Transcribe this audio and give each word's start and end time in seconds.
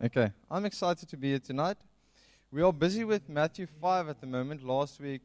Okay, 0.00 0.30
I'm 0.48 0.64
excited 0.64 1.08
to 1.08 1.16
be 1.16 1.30
here 1.30 1.40
tonight. 1.40 1.76
We 2.52 2.62
are 2.62 2.72
busy 2.72 3.02
with 3.02 3.28
Matthew 3.28 3.66
5 3.66 4.08
at 4.08 4.20
the 4.20 4.28
moment. 4.28 4.62
Last 4.62 5.00
week, 5.00 5.22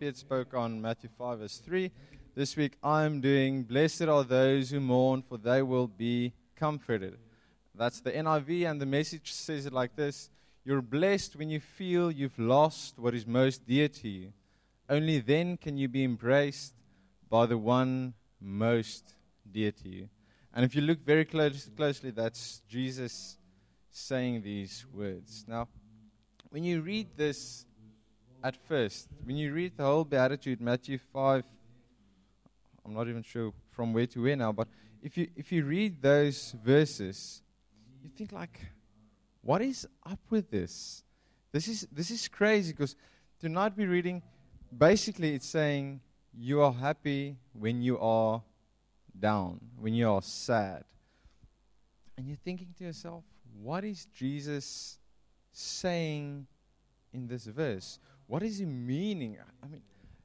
Piet 0.00 0.16
spoke 0.16 0.54
on 0.54 0.80
Matthew 0.80 1.10
5, 1.18 1.40
verse 1.40 1.58
3. 1.58 1.90
This 2.34 2.56
week, 2.56 2.78
I'm 2.82 3.20
doing 3.20 3.64
Blessed 3.64 4.04
are 4.04 4.24
those 4.24 4.70
who 4.70 4.80
mourn, 4.80 5.22
for 5.28 5.36
they 5.36 5.60
will 5.60 5.88
be 5.88 6.32
comforted. 6.56 7.18
That's 7.74 8.00
the 8.00 8.12
NIV, 8.12 8.70
and 8.70 8.80
the 8.80 8.86
message 8.86 9.30
says 9.30 9.66
it 9.66 9.74
like 9.74 9.94
this 9.94 10.30
You're 10.64 10.80
blessed 10.80 11.36
when 11.36 11.50
you 11.50 11.60
feel 11.60 12.10
you've 12.10 12.38
lost 12.38 12.98
what 12.98 13.14
is 13.14 13.26
most 13.26 13.66
dear 13.66 13.88
to 13.88 14.08
you. 14.08 14.32
Only 14.88 15.18
then 15.18 15.58
can 15.58 15.76
you 15.76 15.86
be 15.86 16.02
embraced 16.02 16.72
by 17.28 17.44
the 17.44 17.58
one 17.58 18.14
most 18.40 19.04
dear 19.52 19.70
to 19.70 19.88
you. 19.90 20.08
And 20.54 20.64
if 20.64 20.74
you 20.74 20.80
look 20.80 21.04
very 21.04 21.26
close, 21.26 21.68
closely, 21.76 22.10
that's 22.10 22.62
Jesus 22.66 23.36
saying 23.96 24.42
these 24.42 24.84
words. 24.92 25.44
Now, 25.46 25.68
when 26.50 26.64
you 26.64 26.82
read 26.82 27.08
this 27.16 27.64
at 28.42 28.56
first, 28.56 29.08
when 29.22 29.36
you 29.36 29.52
read 29.52 29.76
the 29.76 29.84
whole 29.84 30.04
Beatitude, 30.04 30.60
Matthew 30.60 30.98
5, 30.98 31.44
I'm 32.84 32.92
not 32.92 33.08
even 33.08 33.22
sure 33.22 33.52
from 33.70 33.92
where 33.92 34.06
to 34.06 34.22
where 34.22 34.36
now, 34.36 34.52
but 34.52 34.68
if 35.00 35.16
you, 35.16 35.28
if 35.36 35.52
you 35.52 35.64
read 35.64 36.02
those 36.02 36.54
verses, 36.64 37.40
you 38.02 38.10
think 38.10 38.32
like, 38.32 38.60
what 39.42 39.62
is 39.62 39.86
up 40.04 40.18
with 40.28 40.50
this? 40.50 41.04
This 41.52 41.68
is, 41.68 41.86
this 41.92 42.10
is 42.10 42.26
crazy 42.26 42.72
because 42.72 42.96
tonight 43.38 43.74
we're 43.76 43.88
reading, 43.88 44.22
basically 44.76 45.34
it's 45.34 45.46
saying 45.46 46.00
you 46.36 46.60
are 46.62 46.72
happy 46.72 47.36
when 47.52 47.80
you 47.80 47.98
are 48.00 48.42
down, 49.18 49.60
when 49.78 49.94
you 49.94 50.10
are 50.10 50.20
sad. 50.20 50.84
And 52.16 52.26
you're 52.26 52.38
thinking 52.44 52.68
to 52.78 52.84
yourself, 52.84 53.24
what 53.62 53.84
is 53.84 54.06
Jesus 54.06 54.98
saying 55.52 56.46
in 57.12 57.26
this 57.26 57.46
verse? 57.46 57.98
What 58.26 58.42
is 58.42 58.58
he 58.58 58.64
meaning? 58.64 59.38
I 59.62 59.66
mean, 59.66 59.82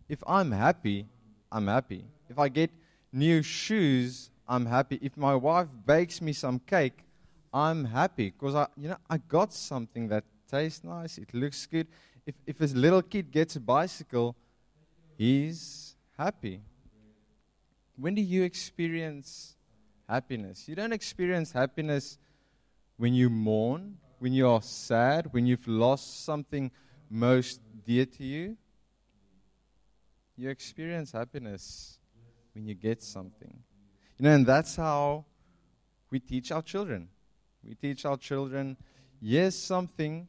if 0.07 0.23
I'm 0.25 0.51
happy, 0.51 1.07
I'm 1.51 1.67
happy. 1.67 2.05
If 2.29 2.39
I 2.39 2.49
get 2.49 2.71
new 3.11 3.41
shoes, 3.41 4.29
I'm 4.47 4.65
happy. 4.65 4.99
If 5.01 5.17
my 5.17 5.35
wife 5.35 5.67
bakes 5.85 6.21
me 6.21 6.33
some 6.33 6.59
cake, 6.59 7.05
I'm 7.53 7.85
happy 7.85 8.31
because 8.31 8.55
I, 8.55 8.67
you 8.77 8.89
know, 8.89 8.97
I 9.09 9.17
got 9.17 9.53
something 9.53 10.07
that 10.09 10.23
tastes 10.49 10.83
nice. 10.83 11.17
It 11.17 11.33
looks 11.33 11.65
good. 11.65 11.87
If 12.25 12.35
if 12.45 12.61
a 12.61 12.65
little 12.65 13.01
kid 13.01 13.31
gets 13.31 13.55
a 13.55 13.59
bicycle, 13.59 14.35
he's 15.17 15.95
happy. 16.17 16.61
When 17.95 18.15
do 18.15 18.21
you 18.21 18.43
experience 18.43 19.55
happiness? 20.09 20.67
You 20.67 20.75
don't 20.75 20.91
experience 20.91 21.51
happiness 21.51 22.17
when 22.97 23.13
you 23.13 23.29
mourn, 23.29 23.97
when 24.17 24.33
you 24.33 24.47
are 24.47 24.61
sad, 24.61 25.31
when 25.31 25.45
you've 25.45 25.67
lost 25.67 26.25
something 26.25 26.71
most 27.09 27.61
dear 27.85 28.05
to 28.05 28.23
you, 28.23 28.57
you 30.35 30.49
experience 30.49 31.11
happiness 31.11 31.99
when 32.53 32.65
you 32.65 32.73
get 32.73 33.01
something. 33.01 33.59
You 34.17 34.23
know, 34.23 34.31
and 34.31 34.45
that's 34.45 34.75
how 34.75 35.25
we 36.09 36.19
teach 36.19 36.51
our 36.51 36.61
children. 36.61 37.09
We 37.63 37.75
teach 37.75 38.05
our 38.05 38.17
children, 38.17 38.77
yes, 39.21 39.55
something, 39.55 40.27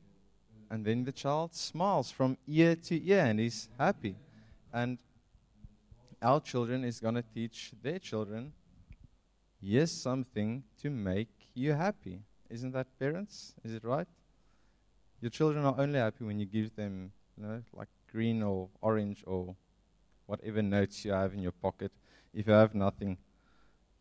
and 0.71 0.85
then 0.85 1.05
the 1.05 1.13
child 1.13 1.55
smiles 1.55 2.11
from 2.11 2.37
ear 2.47 2.77
to 2.77 3.05
ear 3.05 3.25
and 3.25 3.41
is 3.41 3.69
happy. 3.79 4.17
And 4.73 4.99
our 6.23 6.41
children 6.41 6.85
is 6.85 7.01
going 7.01 7.15
to 7.15 7.25
teach 7.35 7.73
their 7.83 7.99
children, 7.99 8.53
yes, 9.61 9.91
something 9.91 10.65
to 10.83 10.91
make 10.91 11.29
you 11.55 11.73
happy. 11.73 12.21
Isn't 12.49 12.73
that 12.73 12.87
parents? 12.99 13.55
Is 13.65 13.75
it 13.75 13.85
right? 13.85 14.09
Your 15.21 15.31
children 15.31 15.65
are 15.65 15.75
only 15.79 15.99
happy 15.99 16.25
when 16.25 16.39
you 16.39 16.47
give 16.47 16.75
them, 16.75 17.13
you 17.37 17.45
know, 17.45 17.63
like 17.73 17.89
green 18.11 18.43
or 18.43 18.69
orange 18.81 19.23
or 19.27 19.55
whatever 20.27 20.63
notes 20.63 21.05
you 21.05 21.13
have 21.13 21.35
in 21.35 21.41
your 21.41 21.53
pocket. 21.53 21.93
If 22.33 22.47
you 22.47 22.53
have 22.53 22.75
nothing, 22.75 23.19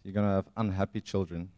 you're 0.04 0.14
going 0.14 0.26
to 0.26 0.34
have 0.34 0.48
unhappy 0.56 1.02
children. 1.02 1.50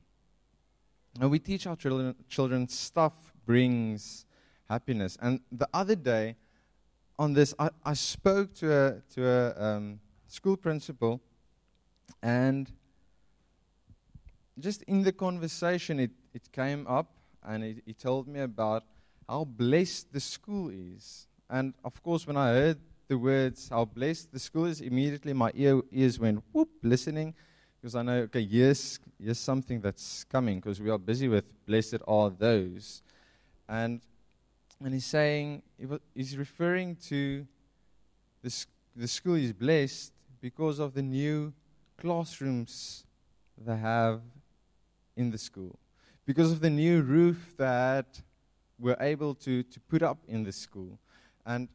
And 1.20 1.30
we 1.30 1.40
teach 1.40 1.68
our 1.68 1.76
children, 1.76 2.16
children 2.30 2.68
stuff 2.68 3.34
brings 3.46 4.26
happiness. 4.70 5.18
And 5.22 5.42
the 5.52 5.68
other 5.74 5.96
day 5.96 6.38
on 7.20 7.34
this, 7.34 7.54
I, 7.60 7.70
I 7.86 7.94
spoke 7.94 8.54
to 8.56 8.74
a, 8.74 9.02
to 9.14 9.28
a 9.28 9.64
um, 9.64 10.00
school 10.28 10.58
principal, 10.58 11.22
and 12.24 12.72
just 14.60 14.84
in 14.84 15.04
the 15.04 15.12
conversation, 15.12 16.00
it, 16.00 16.12
it 16.34 16.52
came 16.52 16.86
up 16.88 17.08
and 17.44 17.64
he, 17.64 17.82
he 17.86 17.94
told 17.94 18.28
me 18.28 18.42
about 18.42 18.84
how 19.28 19.46
blessed 19.46 20.12
the 20.12 20.20
school 20.20 20.70
is. 20.70 21.28
And 21.50 21.74
of 21.84 22.02
course, 22.04 22.28
when 22.28 22.38
I 22.38 22.50
heard 22.50 22.78
the 23.08 23.18
words, 23.18 23.70
how 23.70 23.86
blessed 23.86 24.32
the 24.32 24.40
school 24.40 24.66
is, 24.66 24.82
immediately 24.82 25.34
my 25.34 25.52
ear, 25.54 25.82
ears 25.92 26.20
went 26.20 26.44
whoop, 26.52 26.70
listening, 26.84 27.34
because 27.82 27.96
I 27.96 28.04
know, 28.04 28.18
okay, 28.24 28.46
here's, 28.46 29.00
here's 29.22 29.40
something 29.40 29.82
that's 29.82 30.24
coming, 30.26 30.60
because 30.60 30.80
we 30.80 30.90
are 30.90 30.98
busy 30.98 31.28
with 31.28 31.46
blessed 31.66 31.98
are 32.08 32.30
those. 32.30 33.02
And, 33.68 34.02
and 34.84 34.94
he's 34.94 35.06
saying, 35.06 35.64
he's 36.14 36.38
referring 36.38 36.96
to 37.08 37.46
the, 38.44 38.66
the 38.96 39.08
school 39.08 39.36
is 39.36 39.52
blessed 39.54 40.14
because 40.40 40.80
of 40.80 40.94
the 40.94 41.02
new 41.02 41.54
classrooms 41.98 43.06
they 43.58 43.78
have 43.78 44.22
in 45.16 45.32
the 45.32 45.38
school 45.38 45.78
because 46.26 46.52
of 46.52 46.62
the 46.62 46.70
new 46.70 47.02
roof 47.02 47.54
that 47.58 48.22
we're 48.80 48.98
able 49.00 49.36
to, 49.36 49.64
to 49.64 49.80
put 49.80 50.02
up 50.02 50.18
in 50.28 50.44
the 50.44 50.52
school. 50.52 50.98
And 51.46 51.68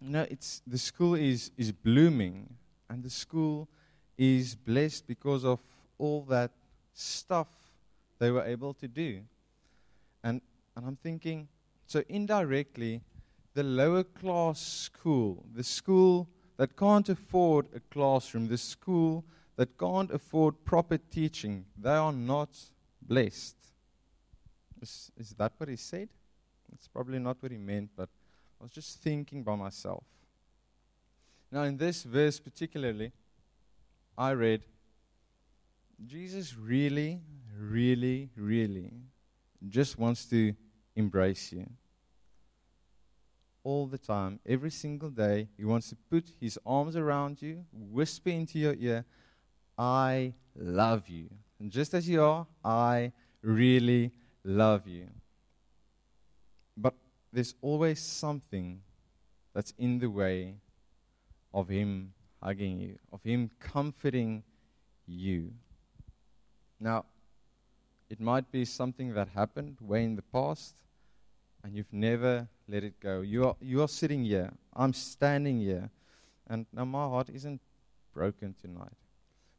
you 0.00 0.10
know, 0.10 0.26
it's, 0.30 0.62
the 0.66 0.78
school 0.78 1.14
is, 1.14 1.50
is 1.56 1.72
blooming, 1.72 2.54
and 2.88 3.02
the 3.02 3.10
school 3.10 3.68
is 4.18 4.54
blessed 4.54 5.06
because 5.06 5.44
of 5.44 5.60
all 5.98 6.22
that 6.28 6.50
stuff 6.92 7.48
they 8.18 8.30
were 8.30 8.44
able 8.44 8.74
to 8.74 8.88
do. 8.88 9.20
And, 10.22 10.40
and 10.74 10.86
I'm 10.86 10.96
thinking, 10.96 11.48
so 11.86 12.02
indirectly, 12.08 13.02
the 13.54 13.62
lower 13.62 14.04
class 14.04 14.60
school, 14.60 15.44
the 15.54 15.64
school 15.64 16.28
that 16.56 16.76
can't 16.76 17.08
afford 17.08 17.66
a 17.74 17.80
classroom, 17.80 18.48
the 18.48 18.58
school 18.58 19.24
that 19.56 19.78
can't 19.78 20.10
afford 20.10 20.64
proper 20.64 20.98
teaching, 20.98 21.64
they 21.76 21.90
are 21.90 22.12
not 22.12 22.50
blessed. 23.02 23.56
Is, 24.80 25.10
is 25.16 25.30
that 25.38 25.52
what 25.56 25.68
he 25.68 25.76
said? 25.76 26.08
It's 26.72 26.88
probably 26.88 27.18
not 27.18 27.38
what 27.40 27.52
he 27.52 27.58
meant, 27.58 27.90
but 27.96 28.08
I 28.60 28.64
was 28.64 28.72
just 28.72 28.98
thinking 29.00 29.42
by 29.42 29.56
myself. 29.56 30.04
Now, 31.50 31.62
in 31.62 31.76
this 31.76 32.02
verse 32.02 32.38
particularly, 32.38 33.12
I 34.18 34.32
read, 34.32 34.62
Jesus 36.04 36.56
really, 36.56 37.20
really, 37.58 38.30
really 38.36 38.92
just 39.68 39.98
wants 39.98 40.26
to 40.26 40.54
embrace 40.94 41.52
you. 41.52 41.66
All 43.64 43.86
the 43.86 43.98
time, 43.98 44.38
every 44.46 44.70
single 44.70 45.10
day, 45.10 45.48
he 45.56 45.64
wants 45.64 45.88
to 45.90 45.96
put 45.96 46.30
his 46.40 46.58
arms 46.64 46.96
around 46.96 47.42
you, 47.42 47.64
whisper 47.72 48.30
into 48.30 48.58
your 48.58 48.74
ear, 48.74 49.04
I 49.78 50.34
love 50.54 51.08
you. 51.08 51.28
And 51.60 51.70
just 51.70 51.94
as 51.94 52.08
you 52.08 52.22
are, 52.22 52.46
I 52.64 53.12
really 53.42 54.12
love 54.44 54.86
you. 54.86 55.08
But 56.76 56.94
there's 57.32 57.54
always 57.62 58.00
something 58.00 58.80
that's 59.54 59.72
in 59.78 59.98
the 59.98 60.10
way 60.10 60.56
of 61.52 61.68
Him 61.68 62.12
hugging 62.42 62.78
you, 62.78 62.98
of 63.12 63.22
Him 63.22 63.50
comforting 63.58 64.42
you. 65.06 65.52
Now, 66.78 67.06
it 68.08 68.20
might 68.20 68.50
be 68.52 68.64
something 68.64 69.14
that 69.14 69.28
happened 69.28 69.78
way 69.80 70.04
in 70.04 70.16
the 70.16 70.22
past, 70.22 70.76
and 71.64 71.74
you've 71.74 71.92
never 71.92 72.48
let 72.68 72.84
it 72.84 73.00
go. 73.00 73.22
You 73.22 73.46
are, 73.46 73.56
you 73.60 73.82
are 73.82 73.88
sitting 73.88 74.24
here, 74.24 74.52
I'm 74.74 74.92
standing 74.92 75.60
here, 75.60 75.90
and 76.46 76.66
now 76.72 76.84
my 76.84 77.04
heart 77.04 77.30
isn't 77.30 77.60
broken 78.12 78.54
tonight. 78.60 79.05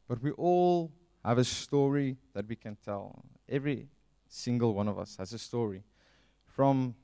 But 0.08 0.22
we 0.22 0.30
all 0.32 0.90
have 1.24 1.38
a 1.38 1.44
story 1.44 2.16
that 2.32 2.48
we 2.48 2.56
can 2.56 2.76
tell. 2.82 3.22
Every 3.48 3.86
single 4.28 4.74
one 4.74 4.88
of 4.88 4.98
us 4.98 5.16
has 5.18 5.32
a 5.34 5.38
story. 5.38 5.84
From 6.46 6.94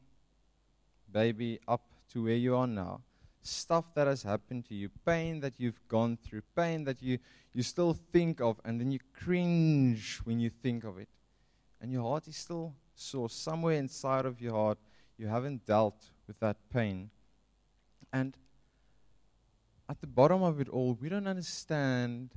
baby 1.12 1.60
up 1.68 1.82
to 2.12 2.24
where 2.24 2.34
you 2.34 2.56
are 2.56 2.66
now. 2.66 3.00
Stuff 3.42 3.94
that 3.94 4.06
has 4.06 4.22
happened 4.22 4.64
to 4.66 4.74
you, 4.74 4.88
pain 5.04 5.40
that 5.40 5.54
you've 5.58 5.86
gone 5.88 6.16
through, 6.16 6.42
pain 6.56 6.84
that 6.84 7.02
you, 7.02 7.18
you 7.52 7.62
still 7.62 7.92
think 7.92 8.40
of, 8.40 8.58
and 8.64 8.80
then 8.80 8.90
you 8.90 8.98
cringe 9.12 10.20
when 10.24 10.40
you 10.40 10.50
think 10.50 10.82
of 10.82 10.98
it. 10.98 11.08
And 11.80 11.92
your 11.92 12.02
heart 12.02 12.26
is 12.26 12.36
still 12.36 12.74
sore. 12.94 13.28
Somewhere 13.28 13.76
inside 13.76 14.24
of 14.24 14.40
your 14.40 14.54
heart, 14.54 14.78
you 15.18 15.26
haven't 15.26 15.66
dealt 15.66 16.10
with 16.26 16.40
that 16.40 16.56
pain. 16.72 17.10
And 18.12 18.34
at 19.88 20.00
the 20.00 20.06
bottom 20.06 20.42
of 20.42 20.60
it 20.60 20.68
all, 20.70 20.96
we 20.98 21.10
don't 21.10 21.26
understand 21.26 22.30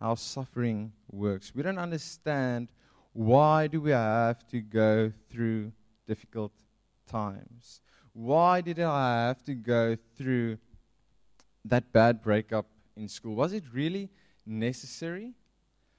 how 0.00 0.14
suffering 0.14 0.92
works. 1.10 1.54
We 1.54 1.62
don't 1.62 1.78
understand 1.78 2.68
why 3.12 3.68
do 3.68 3.80
we 3.80 3.92
have 3.92 4.46
to 4.48 4.60
go 4.60 5.12
through 5.30 5.72
difficult 6.06 6.52
times? 7.06 7.80
Why 8.12 8.60
did 8.60 8.80
I 8.80 9.28
have 9.28 9.42
to 9.44 9.54
go 9.54 9.96
through 10.16 10.58
that 11.64 11.92
bad 11.92 12.22
breakup 12.22 12.66
in 12.96 13.08
school? 13.08 13.34
Was 13.34 13.52
it 13.52 13.64
really 13.72 14.10
necessary? 14.44 15.32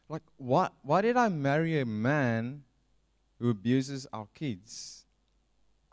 Like, 0.08 0.22
why, 0.38 0.70
why 0.84 1.02
did 1.02 1.18
I 1.18 1.30
marry 1.30 1.80
a 1.80 1.86
man 1.86 2.64
who 3.40 3.50
abuses 3.50 4.08
our 4.14 4.28
kids? 4.34 5.06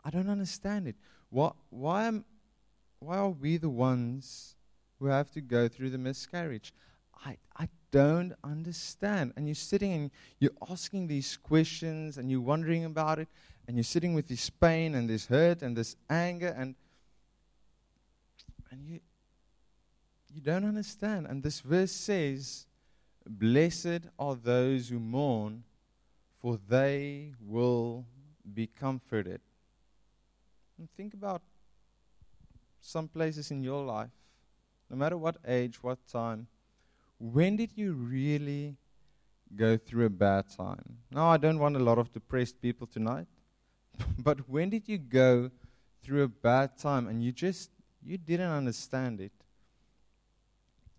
I 0.03 0.09
don't 0.09 0.29
understand 0.29 0.87
it. 0.87 0.95
Why, 1.29 1.51
why, 1.69 2.05
am, 2.05 2.25
why 2.99 3.17
are 3.17 3.29
we 3.29 3.57
the 3.57 3.69
ones 3.69 4.55
who 4.99 5.07
have 5.07 5.31
to 5.31 5.41
go 5.41 5.67
through 5.67 5.89
the 5.89 5.97
miscarriage? 5.97 6.73
I, 7.25 7.37
I 7.57 7.69
don't 7.93 8.33
understand. 8.43 9.33
And 9.37 9.47
you're 9.47 9.55
sitting 9.55 9.93
and 9.93 10.11
you're 10.39 10.57
asking 10.69 11.07
these 11.07 11.37
questions 11.37 12.17
and 12.17 12.29
you're 12.29 12.41
wondering 12.41 12.85
about 12.85 13.19
it 13.19 13.27
and 13.67 13.77
you're 13.77 13.83
sitting 13.83 14.15
with 14.15 14.27
this 14.27 14.49
pain 14.49 14.95
and 14.95 15.07
this 15.07 15.27
hurt 15.27 15.61
and 15.61 15.77
this 15.77 15.95
anger 16.09 16.53
and 16.57 16.75
and 18.71 18.83
you 18.83 18.99
you 20.33 20.41
don't 20.41 20.65
understand. 20.65 21.27
And 21.27 21.43
this 21.43 21.59
verse 21.59 21.91
says, 21.91 22.65
Blessed 23.29 24.09
are 24.17 24.35
those 24.35 24.89
who 24.89 24.99
mourn, 24.99 25.63
for 26.41 26.57
they 26.67 27.33
will 27.39 28.05
be 28.51 28.65
comforted. 28.65 29.39
And 30.79 30.89
think 30.97 31.13
about 31.13 31.43
some 32.81 33.07
places 33.07 33.51
in 33.51 33.63
your 33.63 33.85
life, 33.85 34.09
no 34.89 34.97
matter 34.97 35.17
what 35.17 35.37
age, 35.47 35.83
what 35.83 35.99
time, 36.11 36.47
when 37.19 37.55
did 37.55 37.71
you 37.75 37.93
really 37.93 38.75
go 39.55 39.77
through 39.77 40.05
a 40.05 40.09
bad 40.09 40.45
time? 40.49 40.97
Now, 41.11 41.29
I 41.29 41.37
don't 41.37 41.59
want 41.59 41.75
a 41.75 41.79
lot 41.79 41.97
of 41.97 42.11
depressed 42.11 42.61
people 42.61 42.87
tonight, 42.87 43.27
but 44.19 44.49
when 44.49 44.69
did 44.69 44.87
you 44.87 44.97
go 44.97 45.51
through 46.03 46.23
a 46.23 46.27
bad 46.27 46.77
time 46.77 47.07
and 47.07 47.23
you 47.23 47.31
just 47.31 47.69
you 48.03 48.17
didn't 48.17 48.51
understand 48.51 49.21
it? 49.21 49.31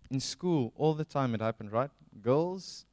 In 0.09 0.19
school, 0.19 0.71
all 0.75 0.93
the 0.93 1.05
time 1.05 1.33
it 1.35 1.41
happened, 1.41 1.71
right? 1.71 1.89
Girls 2.21 2.85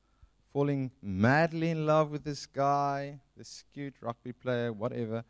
falling 0.53 0.91
madly 1.03 1.71
in 1.71 1.87
love 1.87 2.11
with 2.11 2.25
this 2.25 2.47
guy, 2.47 3.19
this 3.37 3.65
cute 3.73 3.95
rugby 4.01 4.33
player, 4.33 4.73
whatever. 4.73 5.25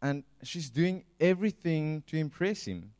And 0.00 0.24
she's 0.42 0.68
doing 0.68 1.04
everything 1.20 2.02
to 2.08 2.16
impress 2.16 2.64
him. 2.64 2.92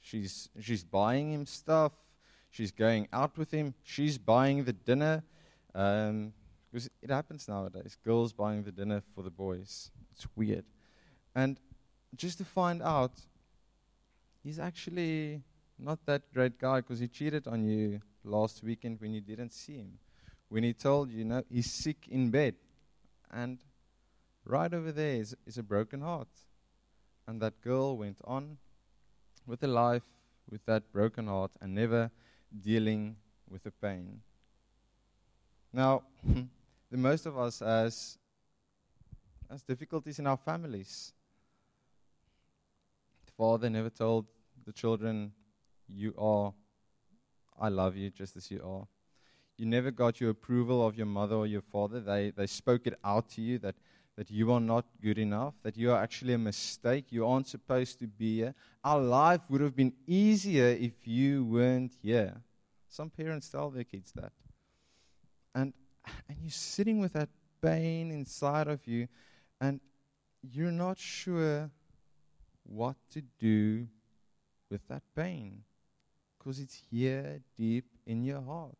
She's, 0.00 0.48
she's 0.60 0.84
buying 0.84 1.32
him 1.32 1.46
stuff. 1.46 1.92
She's 2.50 2.70
going 2.70 3.08
out 3.12 3.36
with 3.36 3.50
him. 3.50 3.74
She's 3.82 4.18
buying 4.18 4.64
the 4.64 4.72
dinner. 4.72 5.22
Um, 5.74 6.32
because 6.76 6.90
it 7.00 7.10
happens 7.10 7.48
nowadays. 7.48 7.96
Girls 8.04 8.32
buying 8.32 8.62
the 8.62 8.72
dinner 8.72 9.02
for 9.14 9.22
the 9.22 9.30
boys. 9.30 9.90
It's 10.12 10.26
weird. 10.36 10.64
And 11.34 11.58
just 12.14 12.38
to 12.38 12.44
find 12.44 12.82
out, 12.82 13.12
he's 14.42 14.58
actually 14.58 15.42
not 15.78 16.04
that 16.06 16.22
great 16.34 16.58
guy 16.58 16.80
because 16.80 16.98
he 16.98 17.08
cheated 17.08 17.46
on 17.46 17.64
you 17.64 18.00
last 18.24 18.62
weekend 18.62 19.00
when 19.00 19.12
you 19.12 19.20
didn't 19.20 19.52
see 19.52 19.76
him. 19.76 19.98
When 20.48 20.64
he 20.64 20.72
told 20.72 21.10
you, 21.10 21.18
you 21.18 21.24
know, 21.24 21.42
he's 21.48 21.70
sick 21.70 22.08
in 22.08 22.30
bed. 22.30 22.56
And 23.30 23.58
right 24.44 24.72
over 24.72 24.92
there 24.92 25.16
is, 25.16 25.34
is 25.46 25.58
a 25.58 25.62
broken 25.62 26.02
heart. 26.02 26.28
And 27.26 27.40
that 27.42 27.60
girl 27.60 27.96
went 27.96 28.18
on 28.24 28.58
with 29.46 29.62
a 29.62 29.66
life 29.66 30.04
with 30.48 30.64
that 30.66 30.92
broken 30.92 31.26
heart 31.26 31.52
and 31.60 31.74
never 31.74 32.10
dealing 32.62 33.16
with 33.48 33.62
the 33.62 33.70
pain. 33.70 34.20
Now, 35.72 36.02
the 36.90 36.96
most 36.96 37.26
of 37.26 37.38
us 37.38 37.60
has, 37.60 38.18
has 39.50 39.62
difficulties 39.62 40.18
in 40.18 40.26
our 40.26 40.36
families. 40.36 41.12
The 43.26 43.32
father 43.32 43.68
never 43.68 43.90
told 43.90 44.26
the 44.64 44.72
children, 44.72 45.32
You 45.88 46.14
are, 46.18 46.52
I 47.60 47.68
love 47.68 47.96
you 47.96 48.10
just 48.10 48.36
as 48.36 48.50
you 48.50 48.62
are. 48.64 48.86
You 49.56 49.66
never 49.66 49.90
got 49.90 50.20
your 50.20 50.30
approval 50.30 50.86
of 50.86 50.96
your 50.96 51.06
mother 51.06 51.34
or 51.34 51.46
your 51.46 51.62
father. 51.62 52.00
They, 52.00 52.30
they 52.30 52.46
spoke 52.46 52.86
it 52.86 52.94
out 53.02 53.30
to 53.30 53.40
you 53.40 53.58
that, 53.60 53.74
that 54.16 54.30
you 54.30 54.50
are 54.50 54.60
not 54.60 54.86
good 55.02 55.18
enough, 55.18 55.54
that 55.62 55.76
you 55.76 55.92
are 55.92 56.02
actually 56.02 56.32
a 56.32 56.38
mistake. 56.38 57.06
You 57.10 57.26
aren't 57.26 57.48
supposed 57.48 57.98
to 58.00 58.06
be 58.06 58.38
here. 58.38 58.54
Our 58.82 59.00
life 59.00 59.42
would 59.50 59.60
have 59.60 59.76
been 59.76 59.92
easier 60.06 60.68
if 60.68 61.06
you 61.06 61.44
weren't 61.44 61.92
here. 62.02 62.34
Some 62.88 63.10
parents 63.10 63.48
tell 63.50 63.70
their 63.70 63.84
kids 63.84 64.12
that. 64.12 64.32
And, 65.54 65.74
and 66.28 66.38
you're 66.40 66.50
sitting 66.50 66.98
with 66.98 67.12
that 67.12 67.28
pain 67.60 68.10
inside 68.10 68.68
of 68.68 68.86
you, 68.86 69.08
and 69.60 69.80
you're 70.42 70.72
not 70.72 70.98
sure 70.98 71.70
what 72.62 72.96
to 73.12 73.22
do 73.38 73.86
with 74.70 74.86
that 74.88 75.02
pain 75.14 75.62
because 76.38 76.58
it's 76.58 76.80
here 76.90 77.40
deep 77.56 77.86
in 78.06 78.22
your 78.22 78.40
heart. 78.40 78.76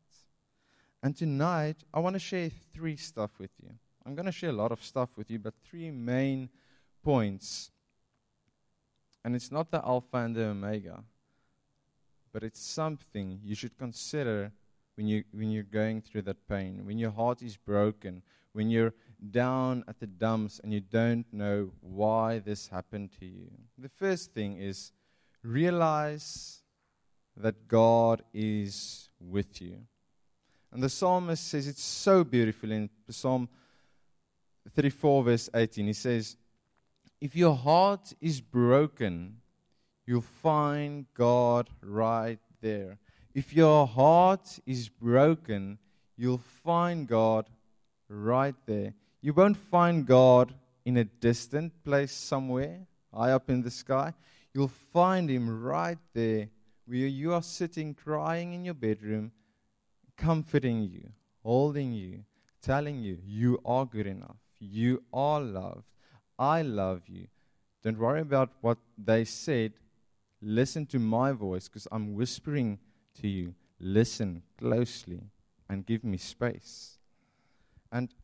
And 1.03 1.17
tonight, 1.17 1.77
I 1.93 2.01
want 2.01 2.15
to 2.15 2.21
share 2.21 2.51
three 2.73 2.97
stuff 2.97 3.31
with 3.39 3.51
you. 3.63 3.71
I'm 4.07 4.15
going 4.15 4.27
to 4.27 4.33
share 4.33 4.51
a 4.51 4.55
lot 4.55 4.71
of 4.71 4.83
stuff 4.83 5.11
with 5.17 5.31
you, 5.31 5.39
but 5.39 5.55
three 5.69 5.91
main 5.91 6.49
points. 7.03 7.71
And 9.25 9.35
it's 9.35 9.51
not 9.51 9.71
the 9.73 9.85
Alpha 9.85 10.19
and 10.19 10.37
the 10.37 10.45
Omega 10.45 11.03
but 12.37 12.45
it's 12.45 12.61
something 12.61 13.41
you 13.43 13.55
should 13.55 13.79
consider 13.79 14.53
when, 14.95 15.07
you, 15.07 15.25
when 15.33 15.51
you're 15.51 15.63
going 15.63 16.03
through 16.03 16.21
that 16.21 16.47
pain, 16.47 16.85
when 16.85 16.99
your 16.99 17.11
heart 17.11 17.41
is 17.41 17.57
broken, 17.57 18.21
when 18.53 18.69
you're 18.69 18.93
down 19.31 19.83
at 19.89 19.99
the 20.01 20.07
dumps 20.07 20.61
and 20.63 20.71
you 20.71 20.81
don't 20.81 21.25
know 21.33 21.71
why 21.81 22.39
this 22.41 22.69
happened 22.69 23.09
to 23.19 23.25
you. 23.25 23.51
The 23.79 23.89
first 23.89 24.35
thing 24.35 24.59
is 24.59 24.93
realize 25.43 26.61
that 27.39 27.67
God 27.69 28.23
is 28.35 29.09
with 29.19 29.63
you. 29.63 29.79
And 30.71 30.83
the 30.83 30.91
psalmist 30.91 31.49
says 31.49 31.67
it's 31.67 31.83
so 31.83 32.23
beautiful 32.23 32.71
in 32.71 32.91
Psalm 33.09 33.49
34, 34.75 35.25
verse 35.25 35.51
18. 35.55 35.87
He 35.87 35.93
says, 35.93 36.37
If 37.21 37.37
your 37.37 37.55
heart 37.55 38.13
is 38.21 38.41
broken, 38.41 39.39
you'll 40.07 40.21
find 40.21 41.07
God 41.15 41.71
right 41.83 42.39
there. 42.61 42.99
If 43.35 43.53
your 43.53 43.87
heart 43.87 44.59
is 44.67 44.89
broken, 44.89 45.79
you'll 46.17 46.43
find 46.65 47.07
God 47.07 47.49
right 48.09 48.55
there. 48.67 48.95
You 49.21 49.33
won't 49.35 49.57
find 49.57 50.07
God 50.07 50.55
in 50.85 50.97
a 50.97 51.05
distant 51.05 51.73
place 51.85 52.13
somewhere, 52.13 52.87
high 53.13 53.33
up 53.33 53.51
in 53.51 53.63
the 53.63 53.71
sky. 53.71 54.15
You'll 54.55 54.69
find 54.69 55.29
Him 55.29 55.63
right 55.63 55.99
there 56.15 56.49
where 56.87 57.07
you 57.07 57.35
are 57.35 57.43
sitting 57.43 57.93
crying 57.93 58.53
in 58.53 58.65
your 58.65 58.75
bedroom, 58.75 59.33
comforting 60.17 60.83
you, 60.83 61.11
holding 61.43 61.93
you, 61.93 62.25
telling 62.63 63.01
you, 63.01 63.19
you 63.25 63.61
are 63.65 63.85
good 63.85 64.07
enough. 64.07 64.37
You 64.59 65.03
are 65.13 65.41
loved. 65.41 65.85
I 66.39 66.63
love 66.63 67.03
you. 67.07 67.29
Don't 67.83 67.99
worry 67.99 68.21
about 68.21 68.51
what 68.61 68.79
they 68.99 69.25
said 69.25 69.75
Listen 70.43 70.85
to 70.87 70.99
my 70.99 71.33
voice 71.33 71.69
because 71.69 71.89
I'm 71.91 72.15
whispering 72.15 72.79
to 73.21 73.29
you. 73.29 73.55
Listen 73.81 74.43
closely 74.59 75.21
and 75.69 75.87
give 75.87 76.05
me 76.05 76.19
space. 76.19 76.99
And 77.91 78.15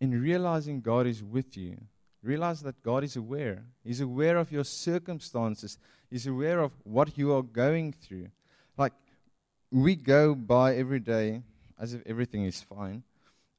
in 0.00 0.20
realizing 0.20 0.80
God 0.80 1.06
is 1.06 1.22
with 1.22 1.56
you, 1.56 1.76
realize 2.22 2.62
that 2.62 2.82
God 2.82 3.04
is 3.04 3.16
aware. 3.16 3.64
He's 3.84 4.00
aware 4.00 4.36
of 4.36 4.50
your 4.50 4.64
circumstances, 4.64 5.78
He's 6.10 6.26
aware 6.26 6.60
of 6.60 6.72
what 6.84 7.18
you 7.18 7.34
are 7.34 7.42
going 7.42 7.92
through. 7.92 8.28
Like, 8.78 8.92
we 9.70 9.96
go 9.96 10.34
by 10.34 10.76
every 10.76 11.00
day 11.00 11.42
as 11.78 11.94
if 11.94 12.02
everything 12.06 12.44
is 12.44 12.62
fine. 12.62 13.02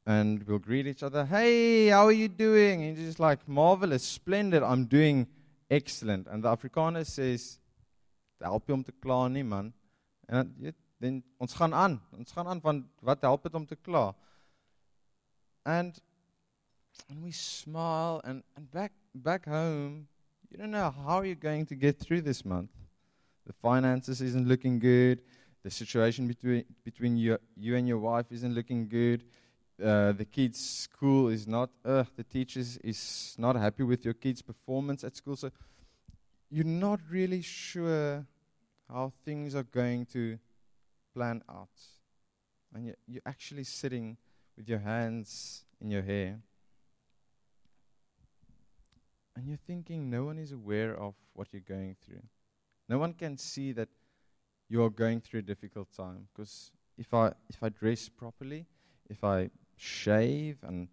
And 0.08 0.48
we'll 0.48 0.60
greet 0.60 0.88
each 0.88 1.04
other. 1.04 1.26
Hey, 1.26 1.88
how 1.88 2.06
are 2.06 2.14
you 2.14 2.30
doing? 2.30 2.82
And 2.82 2.96
just 2.96 3.20
like, 3.20 3.46
marvelous, 3.46 4.04
splendid. 4.04 4.64
I'm 4.64 4.86
doing 4.86 5.28
excellent. 5.70 6.28
And 6.28 6.42
the 6.42 6.56
Afrikaner 6.56 7.06
says, 7.06 7.60
help 8.42 8.70
jy 8.70 8.78
om 8.78 8.84
te 8.88 8.94
kla 9.04 9.26
nie 9.28 9.44
man. 9.44 9.74
En 10.30 10.54
dan 11.04 11.18
ons 11.44 11.54
gaan 11.60 11.74
aan. 11.76 11.98
Ons 12.16 12.32
gaan 12.32 12.48
aan 12.48 12.62
van 12.62 12.84
wat 13.04 13.26
help 13.28 13.44
dit 13.44 13.56
om 13.60 13.66
te 13.68 13.76
kla? 13.76 14.14
And 15.66 16.00
and 17.10 17.24
we 17.24 17.32
smile 17.32 18.22
and 18.24 18.44
and 18.56 18.72
back 18.72 18.94
back 19.14 19.46
home, 19.46 20.08
you 20.50 20.58
don't 20.58 20.72
know 20.72 20.90
how 20.90 21.22
you're 21.22 21.36
going 21.36 21.66
to 21.68 21.76
get 21.76 22.00
through 22.00 22.22
this 22.22 22.46
month. 22.46 22.72
The 23.46 23.54
finances 23.54 24.22
isn't 24.22 24.48
looking 24.48 24.80
good. 24.80 25.22
The 25.64 25.70
situation 25.70 26.28
between 26.28 26.64
between 26.84 27.18
you 27.18 27.38
you 27.56 27.76
and 27.76 27.88
your 27.88 28.00
wife 28.00 28.32
isn't 28.32 28.56
looking 28.56 28.88
good. 28.88 29.24
Uh, 29.84 30.12
the 30.12 30.25
kids' 30.25 30.60
school 30.60 31.27
is 31.27 31.48
not, 31.48 31.69
uh, 31.86 32.03
the 32.15 32.24
teachers 32.24 32.77
is 32.77 33.36
not 33.38 33.55
happy 33.55 33.84
with 33.84 34.03
your 34.03 34.15
kids' 34.15 34.41
performance 34.41 35.03
at 35.03 35.15
school. 35.15 35.36
So 35.36 35.51
you're 36.50 36.65
not 36.65 37.00
really 37.10 37.41
sure 37.43 38.25
how 38.89 39.13
things 39.24 39.53
are 39.53 39.63
going 39.63 40.07
to 40.07 40.39
plan 41.13 41.43
out. 41.50 41.69
And 42.74 42.88
you're, 42.88 42.96
you're 43.07 43.22
actually 43.25 43.65
sitting 43.65 44.17
with 44.55 44.67
your 44.67 44.79
hands 44.79 45.63
in 45.79 45.91
your 45.91 46.01
hair. 46.01 46.39
And 49.36 49.48
you're 49.48 49.57
thinking 49.67 50.10
no 50.10 50.24
one 50.24 50.39
is 50.39 50.51
aware 50.51 50.96
of 51.00 51.13
what 51.34 51.50
you're 51.51 51.62
going 51.62 51.96
through. 52.03 52.24
No 52.89 52.98
one 52.98 53.13
can 53.13 53.38
see 53.38 53.74
that 53.74 53.89
you're 54.69 54.89
going 54.89 55.22
through 55.22 55.41
a 55.41 55.43
difficult 55.43 55.89
time. 55.96 56.27
Because 56.34 56.72
if 56.98 57.13
I, 57.13 57.34
if 57.48 57.62
I 57.62 57.69
dress 57.69 58.10
properly, 58.10 58.65
if 59.10 59.24
I 59.24 59.51
shave 59.77 60.57
and 60.63 60.89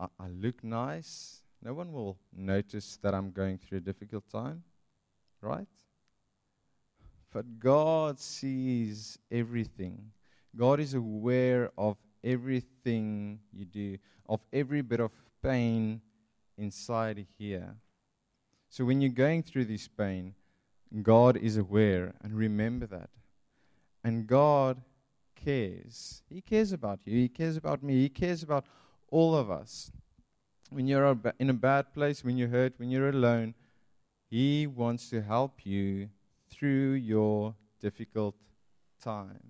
I, 0.00 0.06
I 0.18 0.28
look 0.28 0.62
nice, 0.64 1.42
no 1.62 1.74
one 1.74 1.92
will 1.92 2.16
notice 2.34 2.98
that 3.02 3.14
I'm 3.14 3.30
going 3.32 3.58
through 3.58 3.78
a 3.78 3.82
difficult 3.82 4.28
time. 4.30 4.62
Right? 5.40 5.68
But 7.32 7.58
God 7.58 8.18
sees 8.18 9.18
everything. 9.30 10.10
God 10.56 10.80
is 10.80 10.94
aware 10.94 11.70
of 11.76 11.96
everything 12.24 13.40
you 13.52 13.64
do, 13.64 13.98
of 14.28 14.40
every 14.52 14.82
bit 14.82 15.00
of 15.00 15.10
pain 15.42 16.00
inside 16.56 17.26
here. 17.38 17.76
So 18.70 18.84
when 18.84 19.00
you're 19.00 19.10
going 19.10 19.42
through 19.42 19.66
this 19.66 19.88
pain, 19.88 20.34
God 21.02 21.36
is 21.36 21.56
aware, 21.56 22.14
and 22.22 22.34
remember 22.34 22.86
that. 22.86 23.10
And 24.02 24.26
God 24.26 24.80
cares. 25.44 26.22
He 26.28 26.40
cares 26.40 26.72
about 26.72 27.00
you. 27.04 27.16
He 27.18 27.28
cares 27.28 27.56
about 27.56 27.82
me. 27.82 27.94
He 28.02 28.08
cares 28.08 28.42
about 28.42 28.64
all 29.10 29.34
of 29.34 29.50
us. 29.50 29.90
When 30.70 30.86
you're 30.86 31.16
in 31.38 31.50
a 31.50 31.54
bad 31.54 31.94
place, 31.94 32.24
when 32.24 32.36
you're 32.36 32.48
hurt, 32.48 32.74
when 32.76 32.90
you're 32.90 33.08
alone, 33.08 33.54
He 34.28 34.66
wants 34.66 35.08
to 35.10 35.22
help 35.22 35.64
you 35.64 36.10
through 36.50 36.92
your 36.92 37.54
difficult 37.80 38.34
time. 39.02 39.40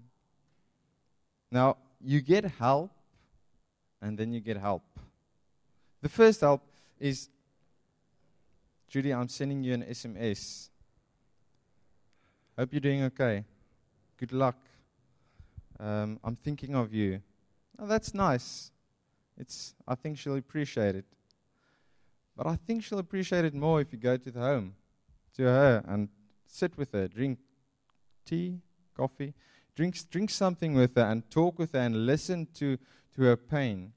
Now, 1.50 1.76
you 2.00 2.21
get 2.21 2.45
help, 2.45 2.92
and 4.00 4.16
then 4.18 4.33
you 4.33 4.40
get 4.40 4.57
help. 4.57 4.85
The 6.02 6.09
first 6.09 6.40
help 6.40 6.62
is 7.00 7.28
Judy, 8.88 9.12
I'm 9.12 9.28
sending 9.28 9.62
you 9.62 9.75
an 9.75 9.83
SMS. 9.83 10.71
Hope 12.57 12.73
you're 12.73 12.80
doing 12.80 13.02
okay. 13.04 13.45
Good 14.16 14.33
luck. 14.33 14.57
Um, 15.81 16.19
I'm 16.25 16.37
thinking 16.37 16.75
of 16.75 16.93
you. 16.93 17.23
Oh, 17.79 17.87
that's 17.87 18.13
nice. 18.15 18.71
It's, 19.37 19.75
I 19.87 19.95
think 19.95 20.19
she'll 20.19 20.37
appreciate 20.37 20.97
it. 20.97 21.05
But 22.37 22.47
I 22.47 22.57
think 22.57 22.83
she'll 22.83 22.99
appreciate 22.99 23.45
it 23.45 23.55
more 23.55 23.81
if 23.81 23.93
you 23.93 23.99
go 23.99 24.17
to 24.17 24.31
the 24.31 24.41
home, 24.41 24.75
to 25.37 25.43
her, 25.45 25.85
and 25.87 26.09
sit 26.47 26.77
with 26.77 26.93
her, 26.93 27.09
drink 27.09 27.39
tea, 28.25 28.61
coffee, 28.97 29.35
drink, 29.75 29.97
drink 30.11 30.31
something 30.31 30.75
with 30.75 30.95
her, 30.97 31.03
and 31.03 31.29
talk 31.31 31.59
with 31.59 31.73
her, 31.73 31.81
and 31.81 32.07
listen 32.07 32.47
to, 32.55 32.79
to 33.15 33.23
her 33.23 33.37
pain. 33.37 33.93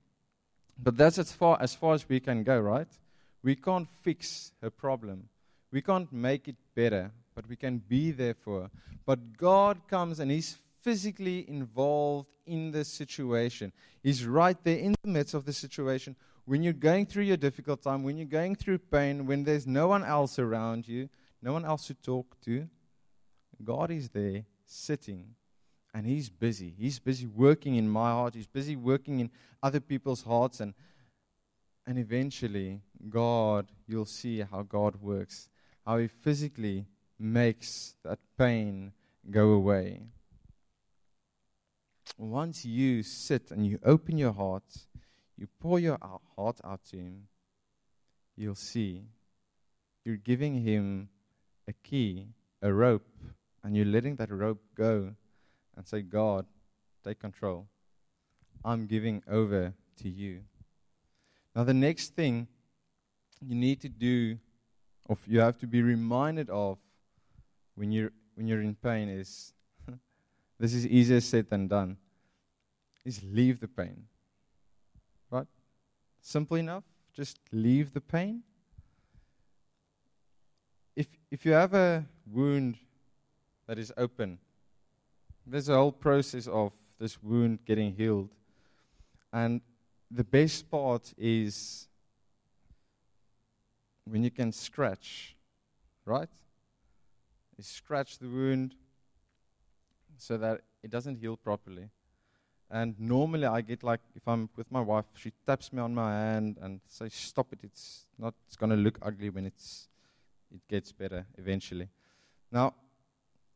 But 0.77 0.97
that's 0.97 1.17
as 1.17 1.31
far, 1.31 1.57
as 1.61 1.75
far 1.75 1.93
as 1.93 2.07
we 2.07 2.19
can 2.19 2.43
go, 2.43 2.59
right? 2.59 2.87
We 3.43 3.55
can't 3.55 3.89
fix 4.03 4.51
her 4.61 4.69
problem. 4.69 5.29
We 5.71 5.81
can't 5.81 6.11
make 6.11 6.47
it 6.47 6.55
better, 6.75 7.11
but 7.33 7.47
we 7.47 7.55
can 7.55 7.77
be 7.79 8.11
there 8.11 8.33
for 8.33 8.63
her. 8.63 8.71
But 9.05 9.37
God 9.37 9.87
comes 9.87 10.19
and 10.19 10.29
He's 10.29 10.57
physically 10.81 11.47
involved 11.49 12.29
in 12.45 12.71
the 12.71 12.83
situation. 12.83 13.71
He's 14.03 14.25
right 14.25 14.57
there 14.63 14.77
in 14.77 14.95
the 15.03 15.09
midst 15.09 15.33
of 15.33 15.45
the 15.45 15.53
situation. 15.53 16.15
When 16.45 16.63
you're 16.63 16.73
going 16.73 17.05
through 17.05 17.23
your 17.23 17.37
difficult 17.37 17.81
time, 17.81 18.03
when 18.03 18.17
you're 18.17 18.25
going 18.25 18.55
through 18.55 18.79
pain, 18.79 19.25
when 19.25 19.43
there's 19.43 19.67
no 19.67 19.87
one 19.87 20.03
else 20.03 20.39
around 20.39 20.87
you, 20.87 21.09
no 21.41 21.53
one 21.53 21.65
else 21.65 21.87
to 21.87 21.93
talk 21.93 22.39
to, 22.41 22.67
God 23.63 23.91
is 23.91 24.09
there 24.09 24.45
sitting 24.65 25.35
and 25.93 26.05
He's 26.05 26.29
busy. 26.29 26.73
He's 26.77 26.99
busy 26.99 27.27
working 27.27 27.75
in 27.75 27.89
my 27.89 28.11
heart, 28.11 28.35
He's 28.35 28.47
busy 28.47 28.75
working 28.75 29.19
in 29.19 29.29
other 29.61 29.79
people's 29.79 30.23
hearts. 30.23 30.59
And 30.59 30.73
and 31.85 31.97
eventually, 31.97 32.81
God, 33.09 33.71
you'll 33.87 34.05
see 34.05 34.41
how 34.41 34.61
God 34.61 35.01
works, 35.01 35.49
how 35.85 35.97
He 35.97 36.07
physically 36.07 36.85
makes 37.19 37.95
that 38.03 38.19
pain 38.37 38.93
go 39.29 39.49
away. 39.49 40.01
Once 42.17 42.65
you 42.65 43.03
sit 43.03 43.51
and 43.51 43.65
you 43.65 43.79
open 43.83 44.17
your 44.17 44.33
heart, 44.33 44.87
you 45.37 45.47
pour 45.59 45.79
your 45.79 45.97
heart 46.35 46.59
out 46.63 46.83
to 46.85 46.97
Him, 46.97 47.27
you'll 48.35 48.55
see 48.55 49.03
you're 50.03 50.17
giving 50.17 50.61
Him 50.63 51.09
a 51.67 51.73
key, 51.73 52.27
a 52.61 52.71
rope, 52.73 53.07
and 53.63 53.75
you're 53.75 53.85
letting 53.85 54.15
that 54.15 54.31
rope 54.31 54.61
go 54.75 55.13
and 55.75 55.87
say, 55.87 56.01
God, 56.01 56.45
take 57.03 57.19
control. 57.19 57.67
I'm 58.63 58.87
giving 58.87 59.23
over 59.29 59.73
to 60.01 60.09
you. 60.09 60.41
Now, 61.55 61.63
the 61.63 61.73
next 61.73 62.15
thing 62.15 62.47
you 63.41 63.55
need 63.55 63.81
to 63.81 63.89
do, 63.89 64.37
or 65.07 65.17
you 65.27 65.39
have 65.39 65.57
to 65.59 65.67
be 65.67 65.81
reminded 65.81 66.49
of 66.49 66.77
when 67.75 67.91
you're, 67.91 68.11
when 68.35 68.47
you're 68.47 68.61
in 68.61 68.75
pain, 68.75 69.09
is 69.09 69.53
this 70.61 70.75
is 70.75 70.85
easier 70.85 71.19
said 71.19 71.49
than 71.49 71.67
done, 71.67 71.97
is 73.03 73.23
leave 73.23 73.59
the 73.59 73.67
pain. 73.67 74.03
Right? 75.31 75.47
Simple 76.21 76.57
enough. 76.57 76.83
Just 77.13 77.39
leave 77.51 77.93
the 77.93 77.99
pain. 77.99 78.43
If, 80.95 81.07
if 81.31 81.45
you 81.47 81.53
have 81.53 81.73
a 81.73 82.05
wound 82.27 82.77
that 83.65 83.79
is 83.79 83.91
open, 83.97 84.37
there's 85.47 85.67
a 85.67 85.73
whole 85.73 85.91
process 85.91 86.45
of 86.45 86.73
this 86.99 87.23
wound 87.23 87.65
getting 87.65 87.95
healed. 87.95 88.29
And 89.33 89.61
the 90.11 90.23
best 90.23 90.69
part 90.69 91.11
is 91.17 91.87
when 94.05 94.23
you 94.23 94.29
can 94.29 94.51
scratch, 94.51 95.35
right? 96.05 96.29
You 97.57 97.63
scratch 97.63 98.19
the 98.19 98.27
wound 98.27 98.75
so 100.21 100.37
that 100.37 100.61
it 100.83 100.91
doesn't 100.91 101.15
heal 101.15 101.35
properly. 101.35 101.89
And 102.69 102.97
normally 102.99 103.47
I 103.47 103.61
get 103.61 103.83
like, 103.83 103.99
if 104.15 104.27
I'm 104.27 104.49
with 104.55 104.71
my 104.71 104.79
wife, 104.79 105.05
she 105.15 105.31
taps 105.45 105.73
me 105.73 105.81
on 105.81 105.93
my 105.93 106.11
hand 106.11 106.57
and 106.61 106.79
says, 106.87 107.13
stop 107.13 107.47
it, 107.51 107.59
it's 107.63 108.05
not, 108.17 108.33
it's 108.47 108.55
going 108.55 108.69
to 108.69 108.75
look 108.75 108.97
ugly 109.01 109.29
when 109.29 109.45
it's, 109.45 109.89
it 110.53 110.61
gets 110.69 110.91
better 110.91 111.25
eventually. 111.37 111.89
Now, 112.51 112.75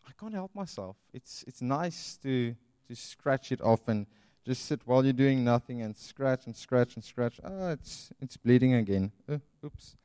I 0.08 0.12
can't 0.20 0.34
help 0.34 0.54
myself. 0.54 0.98
It's, 1.14 1.44
it's 1.48 1.62
nice 1.62 2.18
to, 2.24 2.56
to 2.88 2.96
scratch 2.96 3.52
it 3.52 3.62
off 3.62 3.88
and 3.88 4.06
just 4.46 4.66
sit 4.66 4.82
while 4.86 5.04
you're 5.04 5.14
doing 5.14 5.44
nothing 5.44 5.82
and 5.82 5.96
scratch 5.96 6.46
and 6.46 6.56
scratch 6.56 6.96
and 6.96 7.04
scratch. 7.04 7.40
Ah, 7.44 7.70
it's, 7.70 8.12
it's 8.20 8.38
bleeding 8.38 8.74
again. 8.74 9.12
Uh, 9.30 9.38
oops. 9.64 9.96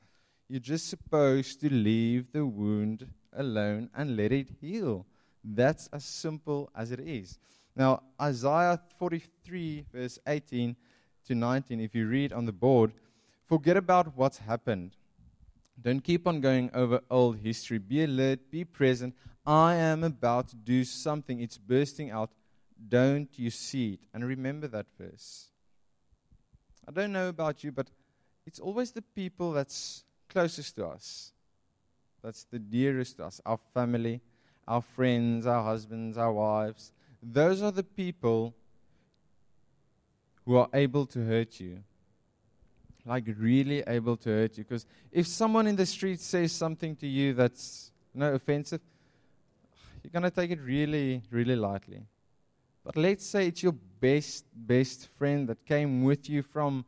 You're 0.48 0.60
just 0.60 0.88
supposed 0.88 1.60
to 1.62 1.72
leave 1.72 2.32
the 2.32 2.44
wound 2.46 3.06
alone 3.32 3.90
and 3.94 4.16
let 4.16 4.32
it 4.32 4.48
heal. 4.60 5.06
That's 5.42 5.88
as 5.92 6.04
simple 6.04 6.70
as 6.74 6.92
it 6.92 7.00
is. 7.00 7.38
Now, 7.76 8.02
Isaiah 8.20 8.80
43, 8.98 9.86
verse 9.92 10.18
18 10.26 10.76
to 11.26 11.34
19, 11.34 11.80
if 11.80 11.94
you 11.94 12.06
read 12.06 12.32
on 12.32 12.44
the 12.44 12.52
board, 12.52 12.92
forget 13.46 13.76
about 13.76 14.16
what's 14.16 14.38
happened. 14.38 14.96
Don't 15.80 16.04
keep 16.04 16.26
on 16.26 16.40
going 16.40 16.70
over 16.74 17.00
old 17.10 17.38
history. 17.38 17.78
Be 17.78 18.04
alert, 18.04 18.50
be 18.50 18.64
present. 18.64 19.14
I 19.46 19.76
am 19.76 20.04
about 20.04 20.48
to 20.48 20.56
do 20.56 20.84
something. 20.84 21.40
It's 21.40 21.56
bursting 21.56 22.10
out 22.10 22.30
don't 22.88 23.28
you 23.38 23.50
see 23.50 23.94
it? 23.94 24.00
And 24.14 24.24
remember 24.24 24.66
that 24.68 24.86
verse. 24.98 25.48
I 26.88 26.92
don't 26.92 27.12
know 27.12 27.28
about 27.28 27.62
you, 27.62 27.72
but 27.72 27.90
it's 28.46 28.58
always 28.58 28.92
the 28.92 29.02
people 29.02 29.52
that's 29.52 30.04
closest 30.28 30.76
to 30.76 30.86
us, 30.86 31.32
that's 32.22 32.44
the 32.44 32.58
dearest 32.58 33.18
to 33.18 33.26
us, 33.26 33.40
our 33.44 33.58
family, 33.74 34.20
our 34.70 34.80
friends, 34.80 35.48
our 35.48 35.64
husbands, 35.64 36.16
our 36.16 36.32
wives. 36.32 36.92
Those 37.20 37.60
are 37.60 37.72
the 37.72 37.82
people 37.82 38.54
who 40.46 40.54
are 40.56 40.68
able 40.72 41.06
to 41.06 41.26
hurt 41.26 41.58
you. 41.58 41.82
Like, 43.04 43.24
really 43.36 43.82
able 43.84 44.16
to 44.18 44.28
hurt 44.30 44.56
you. 44.58 44.62
Because 44.62 44.86
if 45.10 45.26
someone 45.26 45.66
in 45.66 45.74
the 45.74 45.86
street 45.86 46.20
says 46.20 46.52
something 46.52 46.94
to 46.96 47.08
you 47.08 47.34
that's 47.34 47.90
no 48.14 48.32
offensive, 48.32 48.80
you're 50.04 50.12
going 50.12 50.22
to 50.22 50.30
take 50.30 50.52
it 50.52 50.60
really, 50.60 51.22
really 51.32 51.56
lightly. 51.56 52.02
But 52.84 52.96
let's 52.96 53.26
say 53.26 53.48
it's 53.48 53.64
your 53.64 53.74
best, 54.00 54.44
best 54.54 55.08
friend 55.18 55.48
that 55.48 55.66
came 55.66 56.04
with 56.04 56.30
you 56.30 56.42
from 56.42 56.84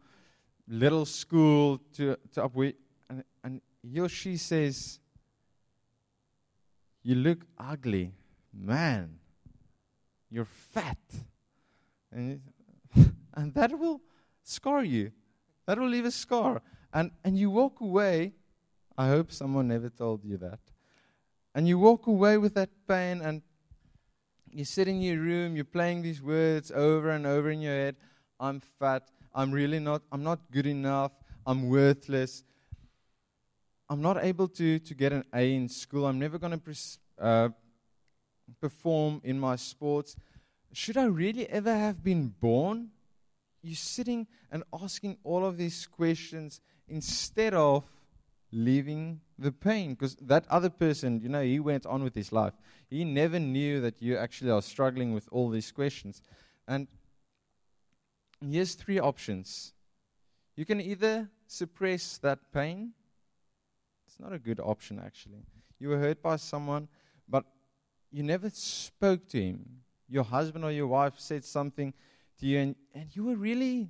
little 0.69 1.05
school 1.05 1.81
to, 1.97 2.17
to 2.35 2.45
up 2.45 2.55
where, 2.55 2.75
and, 3.11 3.25
and 3.43 3.61
he 3.83 3.99
or 3.99 4.09
she 4.09 4.37
says, 4.37 5.01
You 7.02 7.16
look 7.16 7.44
ugly. 7.59 8.12
Man, 8.52 9.18
you're 10.30 10.44
fat. 10.44 10.99
And, 12.11 12.40
and 13.35 13.54
that 13.54 13.78
will 13.78 14.00
scar 14.42 14.85
you. 14.85 15.12
That 15.66 15.78
will 15.78 15.88
leave 15.88 16.04
a 16.04 16.11
scar. 16.11 16.62
And, 16.92 17.11
and 17.25 17.38
you 17.38 17.50
walk 17.50 17.80
away. 17.80 18.32
I 18.97 19.09
hope 19.09 19.32
someone 19.32 19.68
never 19.68 19.88
told 19.88 20.25
you 20.25 20.37
that. 20.38 20.61
And 21.54 21.66
you 21.66 21.78
walk 21.78 22.06
away 22.06 22.38
with 22.38 22.54
that 22.54 22.71
pain 22.87 23.21
and 23.21 23.42
you 24.50 24.64
sit 24.64 24.87
in 24.87 25.00
your 25.00 25.18
room, 25.18 25.56
you're 25.56 25.64
playing 25.64 26.02
these 26.02 26.23
words 26.23 26.71
over 26.71 27.11
and 27.11 27.26
over 27.26 27.50
in 27.50 27.61
your 27.61 27.73
head 27.73 27.97
I'm 28.42 28.59
fat, 28.59 29.09
I'm 29.32 29.52
really 29.52 29.78
not, 29.78 30.02
I'm 30.11 30.25
not 30.25 30.40
good 30.50 30.66
enough, 30.66 31.12
I'm 31.47 31.68
worthless, 31.68 32.42
I'm 33.92 34.00
not 34.00 34.25
able 34.25 34.49
to, 34.49 34.78
to 34.78 34.94
get 34.94 35.12
an 35.12 35.25
A 35.34 35.54
in 35.54 35.68
school, 35.68 36.06
I'm 36.06 36.18
never 36.18 36.38
going 36.38 36.52
to 36.52 36.58
pres- 36.58 36.99
uh, 37.20 37.50
perform 38.58 39.20
in 39.22 39.38
my 39.38 39.56
sports. 39.56 40.16
Should 40.72 40.96
I 40.96 41.04
really 41.04 41.46
ever 41.50 41.76
have 41.76 42.02
been 42.02 42.28
born? 42.28 42.88
You're 43.61 43.76
sitting 43.76 44.28
and 44.50 44.62
asking 44.72 45.18
all 45.25 45.44
of 45.44 45.58
these 45.58 45.87
questions 45.87 46.62
instead 46.88 47.52
of 47.52 47.84
leaving 48.50 49.20
the 49.38 49.52
pain. 49.52 49.90
Because 49.90 50.16
that 50.22 50.46
other 50.49 50.70
person, 50.70 51.20
you 51.20 51.28
know, 51.28 51.42
he 51.42 51.61
went 51.61 51.84
on 51.84 52.02
with 52.02 52.14
his 52.14 52.32
life. 52.32 52.54
He 52.88 53.04
never 53.04 53.38
knew 53.38 53.82
that 53.82 54.00
you 54.00 54.16
actually 54.16 54.52
are 54.52 54.62
struggling 54.62 55.12
with 55.12 55.28
all 55.30 55.50
these 55.50 55.70
questions. 55.70 56.22
And 56.66 56.88
here's 58.40 58.75
three 58.75 58.99
options. 58.99 59.75
You 60.56 60.64
can 60.64 60.80
either 60.80 61.28
suppress 61.46 62.16
that 62.22 62.38
pain. 62.54 62.94
It's 64.12 64.21
not 64.21 64.35
a 64.35 64.38
good 64.38 64.61
option, 64.61 65.00
actually. 65.02 65.42
You 65.78 65.88
were 65.88 65.99
hurt 65.99 66.21
by 66.21 66.37
someone, 66.37 66.87
but 67.26 67.47
you 68.11 68.23
never 68.23 68.50
spoke 68.50 69.26
to 69.28 69.42
him. 69.42 69.64
Your 70.07 70.25
husband 70.25 70.66
or 70.66 70.71
your 70.71 70.87
wife 70.87 71.14
said 71.16 71.47
something 71.47 71.95
to 72.38 72.47
you, 72.47 72.59
and, 72.59 72.76
and 72.95 73.16
you 73.16 73.25
were 73.25 73.37
really 73.37 73.88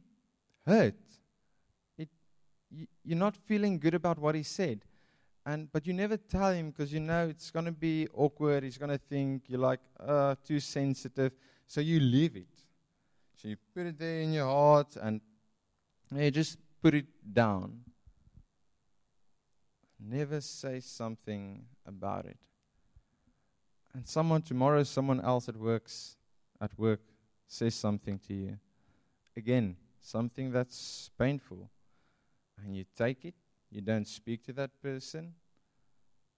hurt. 0.64 0.94
It, 1.98 2.08
you, 2.70 2.86
you're 3.02 3.18
not 3.18 3.36
feeling 3.36 3.80
good 3.80 3.94
about 3.94 4.16
what 4.20 4.36
he 4.36 4.44
said. 4.44 4.84
And, 5.44 5.72
but 5.72 5.88
you 5.88 5.92
never 5.92 6.16
tell 6.16 6.52
him 6.52 6.70
because 6.70 6.92
you 6.92 7.00
know 7.00 7.26
it's 7.26 7.50
going 7.50 7.64
to 7.64 7.72
be 7.72 8.06
awkward. 8.14 8.62
He's 8.62 8.78
going 8.78 8.92
to 8.92 8.98
think 8.98 9.42
you're 9.48 9.58
like 9.58 9.80
uh, 9.98 10.36
too 10.46 10.60
sensitive. 10.60 11.32
So 11.66 11.80
you 11.80 11.98
leave 11.98 12.36
it. 12.36 12.46
So 13.34 13.48
you 13.48 13.56
put 13.74 13.86
it 13.86 13.98
there 13.98 14.20
in 14.20 14.32
your 14.32 14.46
heart 14.46 14.96
and 15.02 15.20
you 16.14 16.30
just 16.30 16.58
put 16.80 16.94
it 16.94 17.06
down. 17.32 17.80
Never 20.04 20.40
say 20.40 20.80
something 20.80 21.64
about 21.86 22.26
it. 22.26 22.38
And 23.94 24.06
someone 24.06 24.42
tomorrow, 24.42 24.82
someone 24.82 25.20
else 25.20 25.48
at 25.48 25.56
works 25.56 26.16
at 26.60 26.76
work 26.78 27.00
says 27.46 27.74
something 27.74 28.18
to 28.20 28.34
you. 28.34 28.58
Again, 29.36 29.76
something 30.00 30.50
that's 30.50 31.10
painful. 31.18 31.68
And 32.62 32.76
you 32.76 32.84
take 32.96 33.24
it, 33.24 33.34
you 33.70 33.80
don't 33.80 34.06
speak 34.06 34.44
to 34.44 34.52
that 34.54 34.70
person, 34.80 35.34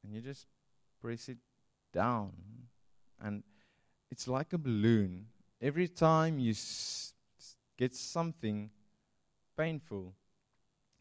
and 0.03 0.15
you 0.15 0.21
just 0.21 0.47
press 1.01 1.29
it 1.29 1.39
down. 1.93 2.33
And 3.21 3.43
it's 4.11 4.27
like 4.29 4.53
a 4.53 4.59
balloon 4.59 5.27
every 5.61 5.89
time 5.89 6.39
you 6.39 6.51
s- 6.53 7.15
get 7.77 7.95
something 7.95 8.71
painful, 9.57 10.15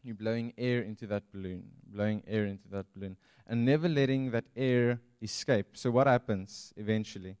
you're 0.04 0.14
blowing 0.14 0.52
air 0.58 0.82
into 0.82 1.06
that 1.06 1.24
balloon, 1.32 1.64
blowing 1.86 2.22
air 2.28 2.44
into 2.44 2.68
that 2.68 2.86
balloon, 2.94 3.16
and 3.46 3.64
never 3.64 3.88
letting 3.88 4.30
that 4.32 4.44
air 4.54 5.00
escape. 5.22 5.68
So, 5.72 5.90
what 5.90 6.06
happens 6.06 6.72
eventually? 6.76 7.36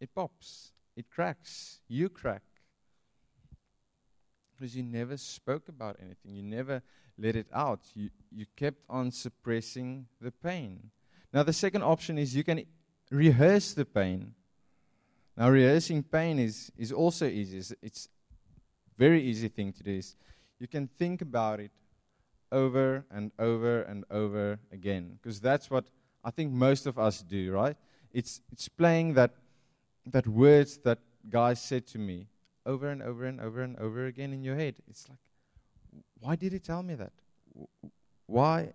It 0.00 0.14
pops, 0.14 0.72
it 0.96 1.08
cracks, 1.10 1.80
you 1.88 2.08
crack. 2.08 2.42
Because 4.56 4.76
you 4.76 4.82
never 4.82 5.16
spoke 5.16 5.68
about 5.68 5.96
anything, 6.02 6.34
you 6.34 6.42
never 6.42 6.82
let 7.16 7.36
it 7.36 7.46
out, 7.52 7.80
you, 7.94 8.10
you 8.32 8.46
kept 8.56 8.82
on 8.88 9.12
suppressing 9.12 10.06
the 10.20 10.32
pain. 10.32 10.90
Now, 11.32 11.44
the 11.44 11.52
second 11.52 11.82
option 11.82 12.18
is 12.18 12.34
you 12.34 12.42
can 12.42 12.64
rehearse 13.10 13.72
the 13.72 13.84
pain. 13.84 14.34
Now, 15.38 15.50
rehearsing 15.50 16.02
pain 16.02 16.40
is, 16.40 16.72
is 16.76 16.90
also 16.90 17.26
easy. 17.26 17.58
It's, 17.58 17.72
it's 17.80 18.08
very 18.98 19.22
easy 19.22 19.46
thing 19.46 19.72
to 19.72 19.84
do. 19.84 19.92
Is 19.92 20.16
you 20.58 20.66
can 20.66 20.88
think 20.98 21.22
about 21.22 21.60
it 21.60 21.70
over 22.50 23.04
and 23.08 23.30
over 23.38 23.82
and 23.82 24.04
over 24.10 24.58
again, 24.72 25.16
because 25.22 25.40
that's 25.40 25.70
what 25.70 25.84
I 26.24 26.32
think 26.32 26.50
most 26.50 26.86
of 26.86 26.98
us 26.98 27.22
do, 27.22 27.52
right? 27.52 27.76
It's, 28.12 28.40
it's 28.50 28.68
playing 28.68 29.14
that, 29.14 29.30
that 30.06 30.26
words 30.26 30.78
that 30.78 30.98
guy 31.30 31.54
said 31.54 31.86
to 31.88 31.98
me 31.98 32.26
over 32.66 32.88
and 32.88 33.00
over 33.00 33.24
and 33.24 33.40
over 33.40 33.62
and 33.62 33.78
over 33.78 34.06
again 34.06 34.32
in 34.32 34.42
your 34.42 34.56
head. 34.56 34.74
It's 34.90 35.08
like, 35.08 35.20
why 36.18 36.34
did 36.34 36.52
he 36.52 36.58
tell 36.58 36.82
me 36.82 36.96
that? 36.96 37.12
Why? 38.26 38.72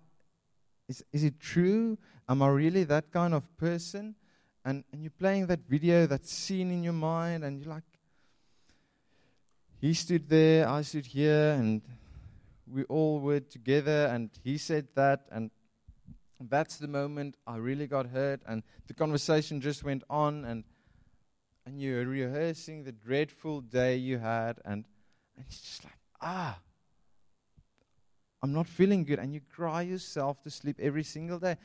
Is, 0.88 1.04
is 1.12 1.24
it 1.24 1.38
true? 1.38 1.98
Am 2.26 2.40
I 2.40 2.48
really 2.48 2.84
that 2.84 3.10
kind 3.12 3.34
of 3.34 3.54
person? 3.58 4.14
And, 4.64 4.82
and 4.92 5.02
you're 5.02 5.10
playing 5.10 5.46
that 5.48 5.60
video, 5.68 6.06
that 6.06 6.26
scene 6.26 6.70
in 6.70 6.82
your 6.82 6.94
mind, 6.94 7.44
and 7.44 7.60
you're 7.60 7.72
like, 7.72 7.84
he 9.80 9.92
stood 9.92 10.28
there, 10.28 10.66
I 10.66 10.80
stood 10.82 11.04
here, 11.04 11.50
and 11.58 11.82
we 12.66 12.84
all 12.84 13.20
were 13.20 13.40
together, 13.40 14.06
and 14.06 14.30
he 14.42 14.56
said 14.56 14.88
that, 14.94 15.26
and 15.30 15.50
that's 16.40 16.78
the 16.78 16.88
moment 16.88 17.36
I 17.46 17.56
really 17.56 17.86
got 17.86 18.06
hurt, 18.06 18.40
and 18.46 18.62
the 18.86 18.94
conversation 18.94 19.60
just 19.60 19.84
went 19.84 20.02
on, 20.08 20.44
and 20.44 20.64
and 21.66 21.80
you're 21.80 22.04
rehearsing 22.04 22.84
the 22.84 22.92
dreadful 22.92 23.62
day 23.62 23.96
you 23.96 24.18
had, 24.18 24.60
and 24.64 24.84
and 25.36 25.46
it's 25.46 25.60
just 25.60 25.84
like, 25.84 25.98
ah, 26.20 26.58
I'm 28.42 28.52
not 28.52 28.66
feeling 28.66 29.04
good, 29.04 29.18
and 29.18 29.34
you 29.34 29.40
cry 29.54 29.82
yourself 29.82 30.42
to 30.42 30.50
sleep 30.50 30.78
every 30.80 31.04
single 31.04 31.38
day 31.38 31.56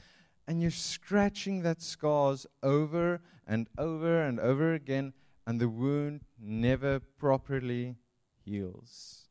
and 0.50 0.64
you're 0.64 0.72
scratching 0.72 1.62
that 1.62 1.80
scars 1.80 2.48
over 2.64 3.22
and 3.46 3.68
over 3.78 4.24
and 4.24 4.40
over 4.40 4.74
again, 4.74 5.14
and 5.46 5.62
the 5.62 5.70
wound 5.70 6.22
never 6.42 7.00
properly 7.00 7.98
heals. 8.44 9.28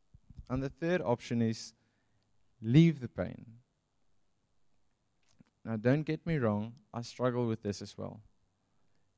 And 0.49 0.63
the 0.63 0.69
third 0.69 1.03
option 1.03 1.43
is 1.43 1.73
leave 2.63 3.01
the 3.01 3.09
pain. 3.09 3.47
Now, 5.65 5.75
don't 5.75 6.03
get 6.03 6.25
me 6.25 6.39
wrong, 6.39 6.75
I 6.95 7.03
struggle 7.03 7.49
with 7.49 7.65
this 7.65 7.83
as 7.83 7.99
well. 7.99 8.21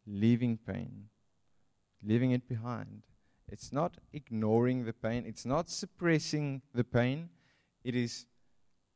Leaving 0.06 0.56
pain, 0.56 1.10
leaving 2.02 2.30
it 2.30 2.48
behind. 2.48 3.02
It's 3.46 3.74
not 3.74 3.98
ignoring 4.14 4.86
the 4.86 4.94
pain, 4.94 5.24
it's 5.26 5.44
not 5.44 5.68
suppressing 5.68 6.62
the 6.72 6.84
pain, 6.84 7.28
it 7.84 7.94
is 7.94 8.24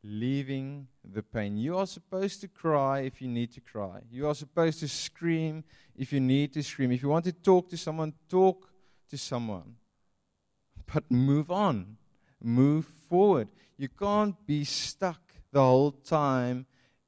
leaving 0.04 0.86
the 1.02 1.22
pain. 1.22 1.56
You 1.56 1.78
are 1.78 1.86
supposed 1.86 2.42
to 2.42 2.48
cry 2.48 3.00
if 3.00 3.22
you 3.22 3.28
need 3.28 3.52
to 3.54 3.60
cry. 3.60 4.02
You 4.10 4.28
are 4.28 4.34
supposed 4.34 4.80
to 4.80 4.88
scream 4.88 5.64
if 5.96 6.12
you 6.12 6.20
need 6.20 6.52
to 6.52 6.62
scream. 6.62 6.92
If 6.92 7.02
you 7.02 7.08
want 7.08 7.24
to 7.24 7.32
talk 7.32 7.70
to 7.70 7.76
someone, 7.76 8.12
talk 8.28 8.68
to 9.08 9.16
someone. 9.16 9.76
But 10.92 11.10
move 11.10 11.50
on, 11.50 11.96
move 12.42 12.84
forward. 12.84 13.48
You 13.78 13.88
can't 13.88 14.36
be 14.46 14.64
stuck 14.64 15.20
the 15.50 15.60
whole 15.60 15.92
time 15.92 16.66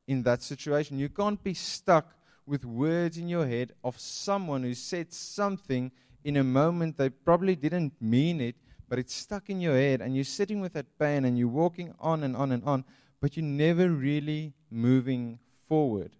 in 0.09 0.22
that 0.22 0.42
situation. 0.42 0.98
You 0.98 1.11
can't 1.11 1.42
be 1.42 1.52
stuck 1.52 2.14
with 2.46 2.64
words 2.64 3.18
in 3.18 3.28
your 3.28 3.46
head 3.46 3.72
of 3.85 3.98
someone 3.98 4.62
who 4.62 4.72
said 4.72 5.12
something 5.12 5.90
in 6.24 6.37
a 6.37 6.44
moment 6.44 6.96
they 6.96 7.11
probably 7.11 7.56
didn't 7.56 7.92
mean 8.00 8.40
it, 8.40 8.56
but 8.88 8.99
it's 8.99 9.14
stuck 9.14 9.51
in 9.51 9.61
your 9.61 9.75
head 9.75 10.01
and 10.01 10.14
you're 10.14 10.25
sitting 10.25 10.61
with 10.61 10.72
that 10.75 10.99
pain 10.99 11.25
and 11.25 11.38
you're 11.38 11.49
walking 11.49 11.94
on 12.01 12.22
and 12.22 12.37
on 12.37 12.53
and 12.53 12.62
on, 12.64 12.85
but 13.20 13.37
you're 13.37 13.44
never 13.44 13.88
really 13.88 14.55
moving 14.70 15.38
forward. 15.68 16.12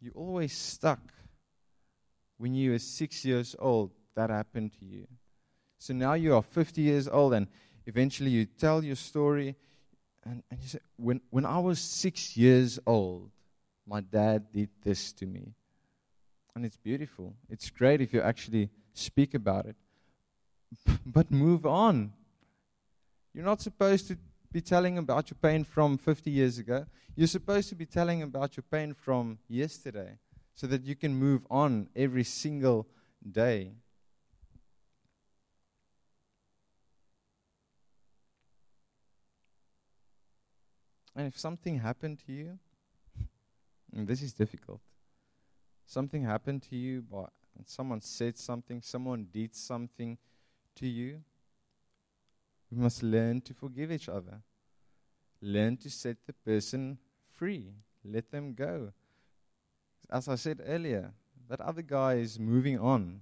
You're 0.00 0.14
always 0.14 0.56
stuck. 0.56 1.00
When 2.38 2.54
you 2.54 2.72
were 2.72 2.78
six 2.78 3.24
years 3.24 3.56
old, 3.58 3.92
that 4.14 4.30
happened 4.30 4.72
to 4.78 4.84
you. 4.84 5.06
So 5.78 5.94
now 5.94 6.14
you 6.14 6.34
are 6.34 6.42
50 6.42 6.80
years 6.80 7.08
old, 7.08 7.34
and 7.34 7.46
eventually 7.86 8.30
you 8.30 8.46
tell 8.46 8.82
your 8.82 8.96
story, 8.96 9.54
and, 10.24 10.42
and 10.50 10.60
you 10.60 10.68
say, 10.68 10.78
when, 10.96 11.20
when 11.30 11.46
I 11.46 11.58
was 11.58 11.78
six 11.78 12.36
years 12.36 12.78
old, 12.86 13.30
my 13.86 14.00
dad 14.00 14.46
did 14.52 14.70
this 14.82 15.12
to 15.14 15.26
me. 15.26 15.54
And 16.54 16.64
it's 16.64 16.76
beautiful. 16.76 17.34
It's 17.48 17.70
great 17.70 18.00
if 18.00 18.12
you 18.12 18.20
actually 18.20 18.70
speak 18.94 19.34
about 19.34 19.66
it. 19.66 19.76
but 21.06 21.30
move 21.30 21.66
on. 21.66 22.12
You're 23.32 23.44
not 23.44 23.60
supposed 23.60 24.08
to 24.08 24.18
be 24.52 24.60
telling 24.60 24.98
about 24.98 25.30
your 25.30 25.38
pain 25.40 25.64
from 25.64 25.98
50 25.98 26.30
years 26.30 26.58
ago. 26.58 26.86
You're 27.14 27.26
supposed 27.26 27.68
to 27.68 27.74
be 27.74 27.86
telling 27.86 28.22
about 28.22 28.56
your 28.56 28.64
pain 28.70 28.94
from 28.94 29.38
yesterday 29.48 30.18
so 30.54 30.66
that 30.66 30.84
you 30.84 30.96
can 30.96 31.14
move 31.14 31.46
on 31.50 31.88
every 31.94 32.24
single 32.24 32.86
day. 33.30 33.72
And 41.14 41.26
if 41.26 41.38
something 41.38 41.78
happened 41.78 42.20
to 42.26 42.32
you, 42.32 42.58
and 43.94 44.06
this 44.06 44.22
is 44.22 44.34
difficult, 44.34 44.80
something 45.86 46.22
happened 46.22 46.62
to 46.70 46.76
you, 46.76 47.02
but 47.02 47.30
someone 47.64 48.02
said 48.02 48.36
something, 48.36 48.82
someone 48.82 49.26
did 49.32 49.54
something 49.54 50.18
to 50.76 50.86
you. 50.86 51.22
We 52.70 52.78
must 52.78 53.02
learn 53.02 53.40
to 53.42 53.54
forgive 53.54 53.92
each 53.92 54.08
other. 54.08 54.40
Learn 55.40 55.76
to 55.78 55.90
set 55.90 56.16
the 56.26 56.32
person 56.32 56.98
free. 57.32 57.72
Let 58.04 58.30
them 58.30 58.54
go. 58.54 58.92
As 60.10 60.28
I 60.28 60.36
said 60.36 60.60
earlier, 60.66 61.12
that 61.48 61.60
other 61.60 61.82
guy 61.82 62.14
is 62.14 62.38
moving 62.38 62.78
on. 62.78 63.20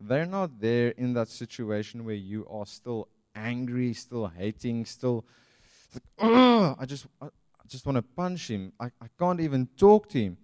They're 0.00 0.26
not 0.26 0.60
there 0.60 0.88
in 0.90 1.14
that 1.14 1.28
situation 1.28 2.04
where 2.04 2.14
you 2.14 2.46
are 2.50 2.66
still 2.66 3.08
angry, 3.34 3.94
still 3.94 4.26
hating, 4.26 4.84
still 4.84 5.24
like, 5.94 6.76
I 6.78 6.84
just, 6.86 7.06
I, 7.20 7.26
I 7.26 7.66
just 7.68 7.86
want 7.86 7.96
to 7.96 8.02
punch 8.02 8.48
him. 8.48 8.72
I, 8.78 8.86
I 8.86 9.06
can't 9.18 9.40
even 9.40 9.68
talk 9.76 10.08
to 10.10 10.20
him. 10.20 10.36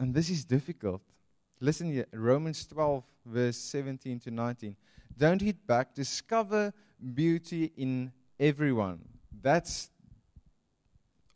And 0.00 0.14
this 0.14 0.30
is 0.30 0.44
difficult. 0.44 1.02
Listen 1.60 1.92
here, 1.92 2.06
Romans 2.12 2.66
12, 2.66 3.04
verse 3.26 3.56
17 3.56 4.20
to 4.20 4.30
19. 4.30 4.76
Don't 5.18 5.42
hit 5.42 5.66
back. 5.66 5.94
Discover 5.94 6.72
beauty 7.14 7.72
in 7.76 8.12
everyone. 8.38 9.00
That's 9.42 9.90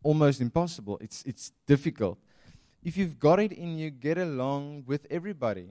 almost 0.02 0.40
impossible. 0.40 0.98
It's, 1.00 1.22
it's 1.24 1.52
difficult. 1.66 2.18
If 2.82 2.96
you've 2.96 3.18
got 3.18 3.40
it 3.40 3.52
in 3.52 3.76
you, 3.76 3.90
get 3.90 4.18
along 4.18 4.84
with 4.86 5.06
everybody. 5.10 5.70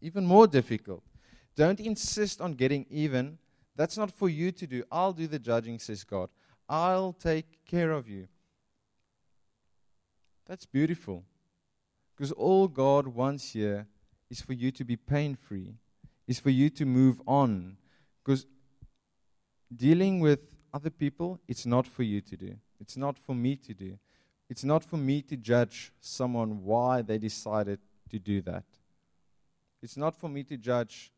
Even 0.00 0.24
more 0.24 0.46
difficult. 0.46 1.02
Don't 1.54 1.80
insist 1.80 2.40
on 2.40 2.54
getting 2.54 2.86
even. 2.90 3.38
That's 3.76 3.96
not 3.96 4.10
for 4.10 4.28
you 4.28 4.52
to 4.52 4.66
do. 4.66 4.84
I'll 4.90 5.12
do 5.12 5.26
the 5.26 5.38
judging, 5.38 5.78
says 5.78 6.04
God. 6.04 6.30
I'll 6.68 7.12
take 7.12 7.64
care 7.66 7.92
of 7.92 8.08
you. 8.08 8.28
That's 10.46 10.66
beautiful. 10.66 11.24
Because 12.16 12.32
all 12.32 12.68
God 12.68 13.08
wants 13.08 13.52
here 13.52 13.86
is 14.30 14.40
for 14.40 14.54
you 14.54 14.70
to 14.72 14.84
be 14.84 14.96
pain 14.96 15.36
free, 15.36 15.74
is 16.26 16.38
for 16.38 16.50
you 16.50 16.70
to 16.70 16.84
move 16.84 17.20
on. 17.26 17.76
Because 18.24 18.46
dealing 19.74 20.20
with 20.20 20.40
other 20.72 20.90
people, 20.90 21.40
it's 21.48 21.66
not 21.66 21.86
for 21.86 22.02
you 22.02 22.20
to 22.20 22.36
do. 22.36 22.56
It's 22.80 22.96
not 22.96 23.18
for 23.18 23.34
me 23.34 23.56
to 23.56 23.74
do. 23.74 23.98
It's 24.48 24.64
not 24.64 24.84
for 24.84 24.96
me 24.96 25.22
to 25.22 25.36
judge 25.36 25.92
someone 26.00 26.62
why 26.62 27.02
they 27.02 27.18
decided 27.18 27.80
to 28.10 28.18
do 28.18 28.40
that. 28.42 28.64
It's 29.82 29.96
not 29.96 30.16
for 30.16 30.28
me 30.28 30.44
to 30.44 30.56
judge 30.56 31.10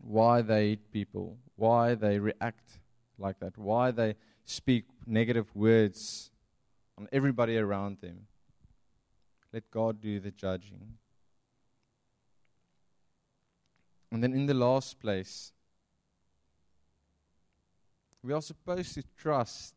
why 0.00 0.42
they 0.42 0.68
eat 0.68 0.92
people, 0.92 1.38
why 1.56 1.94
they 1.94 2.18
react 2.18 2.78
like 3.18 3.38
that, 3.40 3.56
why 3.56 3.90
they 3.90 4.16
speak 4.44 4.86
negative 5.06 5.54
words 5.54 6.30
on 6.98 7.08
everybody 7.12 7.56
around 7.56 7.98
them. 8.00 8.26
Let 9.52 9.70
God 9.70 10.00
do 10.00 10.18
the 10.18 10.32
judging. 10.32 10.98
And 14.14 14.22
then 14.22 14.32
in 14.32 14.46
the 14.46 14.54
last 14.54 15.00
place, 15.00 15.50
we 18.22 18.32
are 18.32 18.40
supposed 18.40 18.94
to 18.94 19.02
trust 19.16 19.74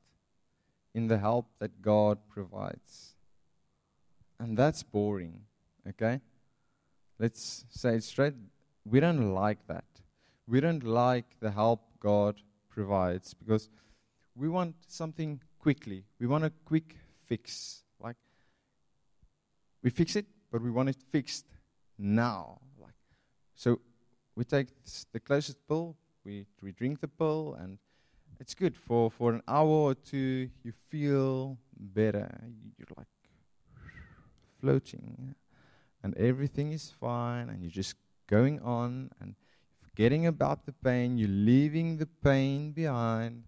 in 0.94 1.08
the 1.08 1.18
help 1.18 1.48
that 1.58 1.82
God 1.82 2.20
provides. 2.30 3.16
And 4.40 4.56
that's 4.56 4.84
boring, 4.84 5.42
okay? 5.90 6.22
Let's 7.18 7.66
say 7.72 7.96
it 7.96 8.04
straight. 8.04 8.36
We 8.86 9.00
don't 9.00 9.34
like 9.34 9.66
that. 9.66 9.86
We 10.46 10.62
don't 10.62 10.84
like 10.84 11.40
the 11.40 11.50
help 11.50 11.82
God 12.00 12.36
provides 12.70 13.34
because 13.34 13.70
we 14.36 14.50
want 14.50 14.76
something 14.88 15.42
quickly. 15.58 16.04
We 16.20 16.28
want 16.28 16.46
a 16.46 16.52
quick 16.64 16.96
fix. 17.26 17.82
Like, 18.00 18.18
we 19.82 19.90
fix 19.90 20.16
it, 20.16 20.28
but 20.52 20.62
we 20.62 20.70
want 20.70 20.90
it 20.90 20.98
fixed 21.10 21.48
now. 21.98 22.62
Like, 22.80 22.94
so 23.56 23.80
we 24.38 24.44
take 24.44 24.68
the 25.12 25.20
closest 25.20 25.58
pill, 25.68 25.96
we, 26.24 26.46
we 26.62 26.72
drink 26.72 27.02
the 27.02 27.08
pill, 27.08 27.58
and 27.60 27.80
it's 28.40 28.54
good 28.54 28.78
for, 28.78 29.10
for 29.10 29.34
an 29.34 29.42
hour 29.48 29.68
or 29.68 29.96
two. 29.96 30.48
You 30.64 30.74
feel 30.90 31.58
better. 31.76 32.30
You're 32.78 32.88
like 32.96 33.08
floating, 34.62 35.34
and 36.04 36.16
everything 36.18 36.72
is 36.72 36.92
fine, 36.92 37.50
and 37.50 37.64
you're 37.64 37.72
just 37.72 37.96
going 38.28 38.62
on 38.62 39.10
and 39.20 39.34
forgetting 39.82 40.28
about 40.28 40.68
the 40.68 40.72
pain. 40.72 41.18
You're 41.18 41.30
leaving 41.30 41.98
the 41.98 42.06
pain 42.06 42.74
behind, 42.74 43.44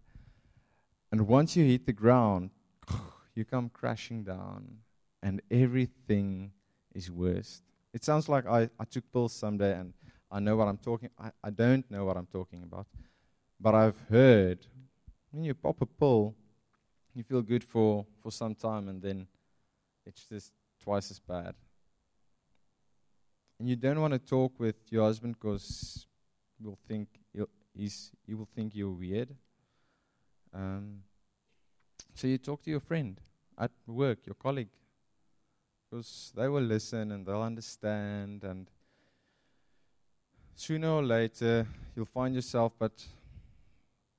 and 1.12 1.28
once 1.28 1.56
you 1.56 1.66
hit 1.66 1.86
the 1.86 1.94
ground, 1.94 2.50
you 3.36 3.46
come 3.46 3.70
crashing 3.70 4.24
down, 4.24 4.80
and 5.22 5.40
everything 5.52 6.52
is 6.96 7.12
worse. 7.12 7.62
It 7.94 8.04
sounds 8.04 8.28
like 8.28 8.48
I, 8.48 8.70
I 8.80 8.86
took 8.86 9.04
pills 9.12 9.34
someday 9.34 9.74
and 9.74 9.94
I 10.32 10.40
know 10.40 10.56
what 10.56 10.68
I'm 10.68 10.78
talking 10.78 11.10
I, 11.18 11.32
I 11.44 11.50
don't 11.50 11.90
know 11.90 12.06
what 12.06 12.18
I'm 12.18 12.28
talking 12.28 12.64
about. 12.64 12.88
But 13.60 13.76
I've 13.76 14.00
heard 14.10 14.66
when 15.32 15.44
you 15.44 15.54
pop 15.54 15.82
a 15.82 15.86
pill, 15.86 16.36
you 17.14 17.24
feel 17.24 17.42
good 17.42 17.64
for, 17.64 18.06
for 18.22 18.32
some 18.32 18.56
time 18.56 18.88
and 18.88 19.02
then 19.02 19.28
it's 20.06 20.26
just 20.28 20.54
twice 20.82 21.12
as 21.12 21.20
bad. 21.20 21.56
And 23.60 23.68
you 23.68 23.76
don't 23.76 24.00
want 24.00 24.14
to 24.14 24.20
talk 24.20 24.60
with 24.60 24.76
your 24.90 25.04
husband 25.04 25.36
because 25.40 26.08
you'll 26.58 26.80
think 26.88 27.10
he's, 27.76 28.12
he 28.26 28.34
will 28.34 28.48
think 28.56 28.76
you're 28.76 28.90
weird. 28.90 29.36
Um, 30.54 31.00
so 32.14 32.28
you 32.28 32.38
talk 32.38 32.64
to 32.64 32.70
your 32.70 32.80
friend 32.80 33.20
at 33.58 33.72
work, 33.88 34.26
your 34.26 34.36
colleague, 34.36 34.70
because 35.90 36.32
they 36.36 36.48
will 36.48 36.64
listen 36.64 37.12
and 37.12 37.26
they'll 37.26 37.42
understand. 37.42 38.44
And 38.44 38.70
sooner 40.60 40.90
or 40.90 41.04
later, 41.04 41.66
you'll 41.96 42.06
find 42.06 42.36
yourself, 42.36 42.74
but 42.78 42.92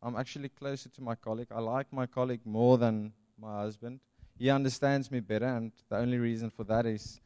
I'm 0.03 0.17
actually 0.17 0.49
closer 0.49 0.89
to 0.89 1.03
my 1.03 1.15
colleague. 1.15 1.49
I 1.51 1.61
like 1.61 1.93
my 1.93 2.07
colleague 2.07 2.41
more 2.47 2.79
than 2.79 3.13
my 3.39 3.61
husband. 3.61 4.01
He 4.39 4.49
understands 4.49 5.11
me 5.11 5.21
better, 5.21 5.45
and 5.45 5.71
the 5.91 5.99
only 5.99 6.17
reason 6.17 6.49
for 6.49 6.65
that 6.65 6.87
is 6.87 7.21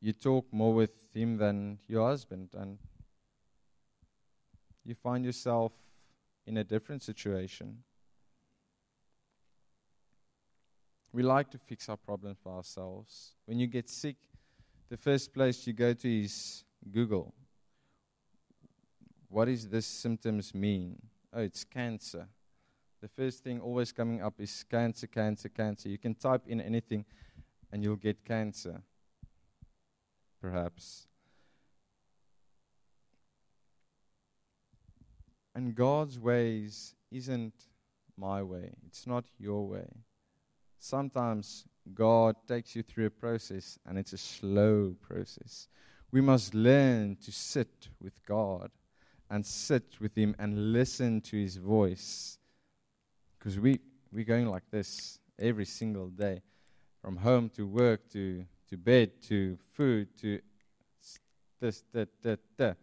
you 0.00 0.14
talk 0.14 0.46
more 0.50 0.72
with 0.72 0.90
him 1.12 1.36
than 1.36 1.78
your 1.86 2.08
husband, 2.08 2.48
and 2.54 2.78
you 4.84 4.94
find 4.94 5.22
yourself 5.22 5.72
in 6.46 6.56
a 6.56 6.64
different 6.64 7.02
situation. 7.02 7.82
We 11.12 11.22
like 11.22 11.50
to 11.50 11.58
fix 11.58 11.90
our 11.90 11.98
problems 11.98 12.38
by 12.42 12.52
ourselves. 12.52 13.34
When 13.44 13.58
you 13.58 13.66
get 13.66 13.90
sick, 13.90 14.16
the 14.88 14.96
first 14.96 15.34
place 15.34 15.66
you 15.66 15.74
go 15.74 15.92
to 15.92 16.24
is 16.24 16.64
Google. 16.90 17.34
What 19.34 19.46
does 19.46 19.66
this 19.66 19.84
symptoms 19.84 20.54
mean? 20.54 20.96
Oh, 21.32 21.40
it's 21.40 21.64
cancer. 21.64 22.28
The 23.02 23.08
first 23.08 23.42
thing 23.42 23.60
always 23.60 23.90
coming 23.90 24.22
up 24.22 24.34
is 24.38 24.64
cancer, 24.70 25.08
cancer, 25.08 25.48
cancer. 25.48 25.88
You 25.88 25.98
can 25.98 26.14
type 26.14 26.42
in 26.46 26.60
anything 26.60 27.04
and 27.72 27.82
you'll 27.82 27.96
get 27.96 28.24
cancer. 28.24 28.80
Perhaps. 30.40 31.08
And 35.52 35.74
God's 35.74 36.16
ways 36.16 36.94
isn't 37.10 37.54
my 38.16 38.40
way, 38.40 38.70
it's 38.86 39.04
not 39.04 39.24
your 39.36 39.66
way. 39.66 39.88
Sometimes 40.78 41.64
God 41.92 42.36
takes 42.46 42.76
you 42.76 42.84
through 42.84 43.06
a 43.06 43.10
process 43.10 43.80
and 43.84 43.98
it's 43.98 44.12
a 44.12 44.18
slow 44.18 44.94
process. 45.02 45.66
We 46.12 46.20
must 46.20 46.54
learn 46.54 47.16
to 47.24 47.32
sit 47.32 47.88
with 48.00 48.24
God 48.24 48.70
and 49.30 49.44
sit 49.44 50.00
with 50.00 50.14
Him 50.14 50.34
and 50.38 50.72
listen 50.72 51.20
to 51.22 51.36
His 51.36 51.56
voice. 51.56 52.38
Because 53.38 53.58
we, 53.58 53.80
we're 54.12 54.24
going 54.24 54.48
like 54.48 54.70
this 54.70 55.18
every 55.38 55.64
single 55.64 56.08
day 56.08 56.42
from 57.00 57.16
home 57.16 57.50
to 57.50 57.66
work 57.66 58.08
to, 58.10 58.44
to 58.70 58.76
bed 58.76 59.10
to 59.22 59.58
food 59.72 60.08
to 60.20 60.40
this, 61.60 61.84
that, 61.92 62.08
that, 62.22 62.40
that. 62.56 62.76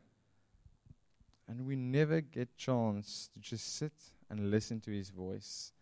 And 1.48 1.66
we 1.66 1.76
never 1.76 2.22
get 2.22 2.56
chance 2.56 3.30
to 3.34 3.40
just 3.40 3.76
sit 3.76 3.94
and 4.30 4.50
listen 4.50 4.80
to 4.82 4.92
his 4.92 5.10
voice. 5.10 5.74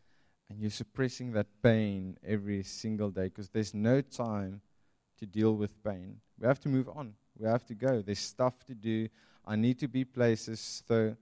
And 0.49 0.59
you're 0.59 0.71
suppressing 0.71 1.31
that 1.33 1.47
pain 1.61 2.17
every 2.25 2.63
single 2.63 3.11
day 3.11 3.25
because 3.25 3.49
there's 3.49 3.73
no 3.73 4.01
time 4.01 4.61
to 5.19 5.25
deal 5.25 5.55
with 5.55 5.83
pain. 5.83 6.17
We 6.39 6.47
have 6.47 6.59
to 6.61 6.69
move 6.69 6.89
on. 6.89 7.13
We 7.37 7.47
have 7.47 7.65
to 7.67 7.75
go. 7.75 8.01
There's 8.01 8.19
stuff 8.19 8.65
to 8.65 8.73
do. 8.73 9.09
I 9.45 9.55
need 9.55 9.79
to 9.79 9.87
be 9.87 10.05
places. 10.05 10.83
So 10.87 11.15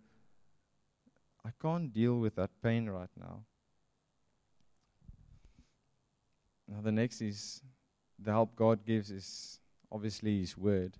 I 1.46 1.50
can't 1.62 1.94
deal 1.94 2.20
with 2.20 2.36
that 2.36 2.50
pain 2.62 2.90
right 2.90 3.10
now. 3.20 3.44
Now, 6.68 6.82
the 6.82 6.92
next 6.92 7.22
is 7.22 7.62
the 8.20 8.32
help 8.32 8.56
God 8.56 8.86
gives 8.86 9.10
is 9.10 9.60
obviously 9.92 10.40
His 10.42 10.58
Word. 10.58 10.98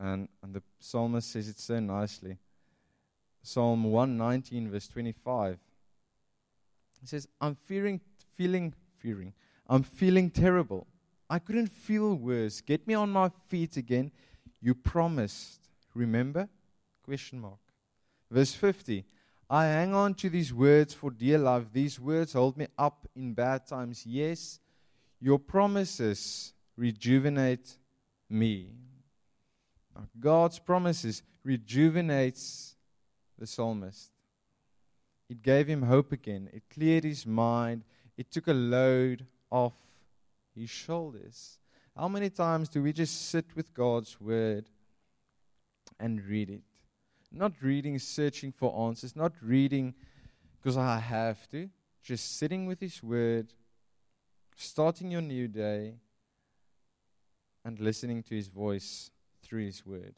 And, 0.00 0.28
and 0.42 0.52
the 0.52 0.62
psalmist 0.80 1.30
says 1.30 1.48
it 1.48 1.60
so 1.60 1.78
nicely. 1.78 2.38
Psalm 3.42 3.84
119, 3.84 4.70
verse 4.70 4.88
25. 4.88 5.58
He 7.00 7.06
says, 7.06 7.28
I'm 7.40 7.54
fearing, 7.54 8.00
feeling, 8.36 8.74
fearing. 8.98 9.32
I'm 9.68 9.82
feeling 9.82 10.30
terrible. 10.30 10.86
I 11.30 11.38
couldn't 11.38 11.68
feel 11.68 12.14
worse. 12.14 12.60
Get 12.60 12.86
me 12.86 12.94
on 12.94 13.10
my 13.10 13.30
feet 13.48 13.76
again. 13.76 14.10
You 14.60 14.74
promised. 14.74 15.61
Remember? 15.94 16.48
Question 17.02 17.40
mark. 17.40 17.58
Verse 18.30 18.54
50. 18.54 19.04
I 19.50 19.66
hang 19.66 19.94
on 19.94 20.14
to 20.14 20.30
these 20.30 20.54
words 20.54 20.94
for 20.94 21.10
dear 21.10 21.38
life. 21.38 21.64
These 21.72 22.00
words 22.00 22.32
hold 22.32 22.56
me 22.56 22.66
up 22.78 23.06
in 23.14 23.34
bad 23.34 23.66
times. 23.66 24.06
Yes, 24.06 24.60
your 25.20 25.38
promises 25.38 26.54
rejuvenate 26.76 27.76
me. 28.30 28.70
Now, 29.94 30.06
God's 30.18 30.58
promises 30.58 31.22
rejuvenates 31.44 32.76
the 33.38 33.46
psalmist. 33.46 34.10
It 35.28 35.42
gave 35.42 35.66
him 35.66 35.82
hope 35.82 36.12
again. 36.12 36.48
It 36.52 36.62
cleared 36.70 37.04
his 37.04 37.26
mind. 37.26 37.84
It 38.16 38.30
took 38.30 38.48
a 38.48 38.54
load 38.54 39.26
off 39.50 39.74
his 40.54 40.70
shoulders. 40.70 41.58
How 41.96 42.08
many 42.08 42.30
times 42.30 42.68
do 42.68 42.82
we 42.82 42.92
just 42.92 43.28
sit 43.30 43.54
with 43.54 43.74
God's 43.74 44.18
word 44.20 44.68
and 46.02 46.22
read 46.24 46.50
it? 46.50 46.62
Not 47.30 47.52
reading, 47.62 47.98
searching 47.98 48.52
for 48.52 48.88
answers, 48.88 49.16
not 49.16 49.32
reading 49.40 49.94
because 50.58 50.76
I 50.76 50.98
have 50.98 51.48
to, 51.50 51.70
just 52.02 52.38
sitting 52.38 52.66
with 52.66 52.80
His 52.80 53.02
word, 53.02 53.54
starting 54.56 55.10
your 55.10 55.22
new 55.22 55.48
day, 55.48 55.94
and 57.64 57.78
listening 57.78 58.22
to 58.24 58.34
His 58.34 58.48
voice 58.48 59.10
through 59.42 59.64
His 59.64 59.86
word. 59.86 60.14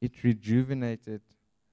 It 0.00 0.22
rejuvenated 0.22 1.22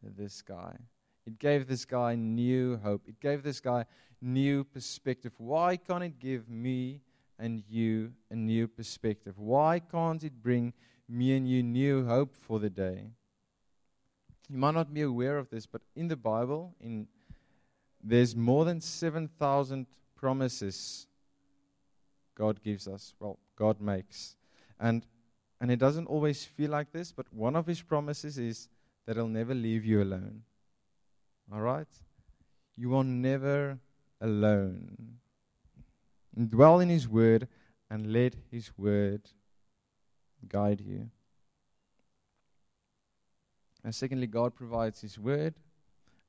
this 0.01 0.41
guy. 0.41 0.77
It 1.25 1.39
gave 1.39 1.67
this 1.67 1.85
guy 1.85 2.15
new 2.15 2.77
hope. 2.77 3.03
It 3.07 3.19
gave 3.19 3.43
this 3.43 3.59
guy 3.59 3.85
new 4.21 4.63
perspective. 4.63 5.33
Why 5.37 5.77
can't 5.77 6.03
it 6.03 6.19
give 6.19 6.47
me 6.47 7.01
and 7.39 7.63
you 7.67 8.13
a 8.29 8.35
new 8.35 8.67
perspective? 8.67 9.37
Why 9.37 9.79
can't 9.79 10.23
it 10.23 10.41
bring 10.41 10.73
me 11.07 11.35
and 11.35 11.47
you 11.47 11.63
new 11.63 12.05
hope 12.05 12.35
for 12.35 12.59
the 12.59 12.69
day? 12.69 13.11
You 14.49 14.57
might 14.57 14.73
not 14.73 14.93
be 14.93 15.01
aware 15.01 15.37
of 15.37 15.49
this, 15.49 15.65
but 15.65 15.81
in 15.95 16.07
the 16.07 16.15
Bible, 16.15 16.75
in 16.79 17.07
there's 18.03 18.35
more 18.35 18.65
than 18.65 18.81
7,000 18.81 19.87
promises 20.15 21.07
God 22.35 22.61
gives 22.61 22.87
us. 22.87 23.15
Well, 23.19 23.39
God 23.55 23.81
makes. 23.81 24.35
And 24.79 25.05
and 25.61 25.71
it 25.71 25.79
doesn't 25.79 26.07
always 26.07 26.43
feel 26.43 26.69
like 26.69 26.91
this, 26.91 27.11
but 27.11 27.25
one 27.33 27.55
of 27.55 27.65
his 27.65 27.81
promises 27.81 28.37
is 28.37 28.67
that 29.05 29.15
he'll 29.15 29.27
never 29.27 29.55
leave 29.55 29.85
you 29.85 30.03
alone. 30.03 30.43
All 31.51 31.61
right? 31.61 31.87
You 32.75 32.95
are 32.95 33.03
never 33.03 33.79
alone. 34.19 35.19
Dwell 36.49 36.79
in 36.81 36.89
His 36.89 37.07
Word 37.07 37.47
and 37.89 38.11
let 38.11 38.35
His 38.51 38.77
Word 38.77 39.21
guide 40.49 40.81
you. 40.81 41.09
And 43.83 43.93
secondly, 43.93 44.27
God 44.27 44.55
provides 44.55 45.01
His 45.01 45.19
Word 45.19 45.55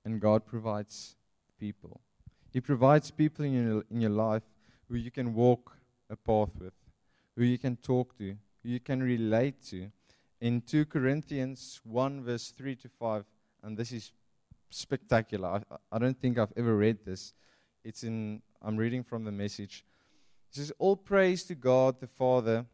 and 0.05 0.21
God 0.21 0.47
provides 0.47 1.17
people. 1.59 2.01
He 2.53 2.61
provides 2.61 3.11
people 3.11 3.45
in 3.45 3.53
your, 3.53 3.85
in 3.91 4.01
your 4.01 4.11
life 4.11 4.43
who 4.89 4.97
you 4.97 5.11
can 5.11 5.35
walk 5.35 5.77
a 6.09 6.17
path 6.17 6.51
with, 6.59 6.75
who 7.37 7.45
you 7.45 7.59
can 7.59 7.77
talk 7.77 8.17
to, 8.19 8.37
who 8.63 8.69
you 8.69 8.81
can 8.81 9.03
relate 9.03 9.63
to. 9.71 9.91
In 10.41 10.61
2 10.61 10.85
Corinthians 10.85 11.81
1, 11.85 12.23
verse 12.23 12.51
3 12.51 12.77
to 12.77 12.89
5, 12.89 13.25
and 13.63 13.77
this 13.77 13.91
is 13.91 14.13
spectacular. 14.71 15.49
I, 15.49 15.77
I 15.91 15.99
don't 15.99 16.21
think 16.21 16.39
I've 16.39 16.53
ever 16.57 16.77
read 16.77 16.99
this. 17.05 17.33
It's 17.85 18.05
in, 18.05 18.43
I'm 18.63 18.77
reading 18.77 19.03
from 19.03 19.25
the 19.25 19.33
message. 19.33 19.85
It 20.51 20.57
says, 20.57 20.73
All 20.79 20.97
praise 20.97 21.45
to 21.45 21.55
God 21.55 22.01
the 22.01 22.07
Father 22.07 22.67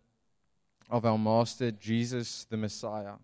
of 0.93 1.07
our 1.07 1.17
Master 1.17 1.71
Jesus 1.71 2.45
the 2.51 2.57
Messiah, 2.59 3.15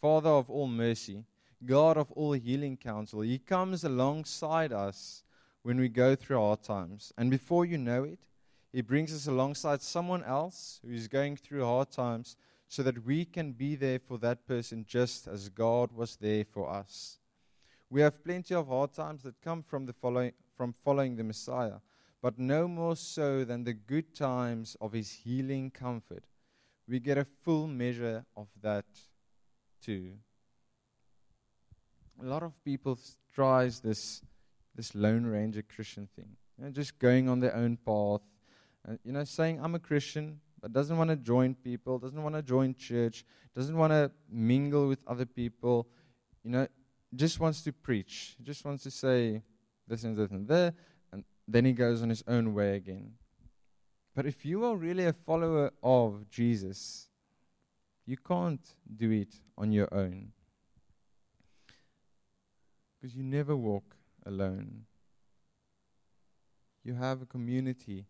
Father 0.00 0.30
of 0.30 0.50
all 0.50 0.66
mercy, 0.66 1.24
God 1.64 1.96
of 1.96 2.10
all 2.10 2.32
healing 2.32 2.76
counsel. 2.76 3.20
He 3.20 3.38
comes 3.38 3.84
alongside 3.84 4.72
us 4.72 5.22
when 5.62 5.78
we 5.78 5.88
go 5.88 6.16
through 6.16 6.38
hard 6.38 6.64
times. 6.64 7.12
And 7.16 7.30
before 7.30 7.64
you 7.64 7.78
know 7.78 8.02
it, 8.02 8.18
He 8.72 8.80
brings 8.80 9.14
us 9.14 9.28
alongside 9.28 9.80
someone 9.80 10.24
else 10.24 10.80
who 10.84 10.92
is 10.92 11.06
going 11.06 11.36
through 11.36 11.64
hard 11.64 11.92
times 11.92 12.36
so 12.66 12.82
that 12.82 13.06
we 13.06 13.26
can 13.26 13.52
be 13.52 13.76
there 13.76 14.00
for 14.00 14.18
that 14.18 14.44
person 14.44 14.84
just 14.84 15.28
as 15.28 15.48
God 15.50 15.92
was 15.92 16.16
there 16.16 16.44
for 16.44 16.68
us. 16.68 17.18
We 17.90 18.00
have 18.00 18.24
plenty 18.24 18.56
of 18.56 18.66
hard 18.66 18.92
times 18.92 19.22
that 19.22 19.40
come 19.40 19.62
from, 19.62 19.86
the 19.86 19.92
following, 19.92 20.32
from 20.56 20.74
following 20.84 21.14
the 21.14 21.22
Messiah, 21.22 21.78
but 22.20 22.40
no 22.40 22.66
more 22.66 22.96
so 22.96 23.44
than 23.44 23.62
the 23.62 23.72
good 23.72 24.16
times 24.16 24.76
of 24.80 24.94
his 24.94 25.12
healing 25.12 25.70
comfort. 25.70 26.24
We 26.88 26.98
get 26.98 27.18
a 27.18 27.26
full 27.44 27.66
measure 27.66 28.24
of 28.36 28.48
that 28.62 28.84
too. 29.82 30.12
A 32.20 32.24
lot 32.24 32.42
of 32.42 32.52
people 32.64 32.98
tries 33.34 33.80
this 33.80 34.22
this 34.74 34.94
lone 34.94 35.26
ranger 35.26 35.62
Christian 35.62 36.08
thing, 36.16 36.36
you 36.56 36.64
know, 36.64 36.70
just 36.70 36.98
going 36.98 37.28
on 37.28 37.40
their 37.40 37.54
own 37.54 37.76
path, 37.76 38.22
uh, 38.88 38.94
you 39.04 39.12
know, 39.12 39.24
saying 39.24 39.60
I'm 39.62 39.74
a 39.74 39.78
Christian, 39.78 40.40
but 40.60 40.72
doesn't 40.72 40.96
want 40.96 41.10
to 41.10 41.16
join 41.16 41.54
people, 41.54 41.98
doesn't 41.98 42.22
want 42.22 42.34
to 42.36 42.42
join 42.42 42.74
church, 42.74 43.24
doesn't 43.54 43.76
want 43.76 43.92
to 43.92 44.10
mingle 44.30 44.88
with 44.88 45.00
other 45.06 45.26
people, 45.26 45.88
you 46.42 46.50
know, 46.50 46.66
just 47.14 47.38
wants 47.40 47.62
to 47.62 47.72
preach, 47.72 48.36
just 48.42 48.64
wants 48.64 48.82
to 48.84 48.90
say 48.90 49.42
this 49.86 50.04
and 50.04 50.16
that 50.16 50.30
and 50.30 50.48
there, 50.48 50.72
and 51.12 51.24
then 51.46 51.64
he 51.64 51.72
goes 51.72 52.02
on 52.02 52.08
his 52.08 52.24
own 52.26 52.54
way 52.54 52.76
again. 52.76 53.12
But 54.14 54.26
if 54.26 54.44
you 54.44 54.64
are 54.64 54.76
really 54.76 55.06
a 55.06 55.12
follower 55.12 55.70
of 55.82 56.28
Jesus, 56.28 57.08
you 58.04 58.16
can't 58.16 58.66
do 58.96 59.10
it 59.10 59.34
on 59.56 59.72
your 59.72 59.92
own. 59.92 60.32
Because 63.00 63.16
you 63.16 63.22
never 63.22 63.56
walk 63.56 63.96
alone. 64.26 64.84
You 66.84 66.94
have 66.94 67.22
a 67.22 67.26
community 67.26 68.06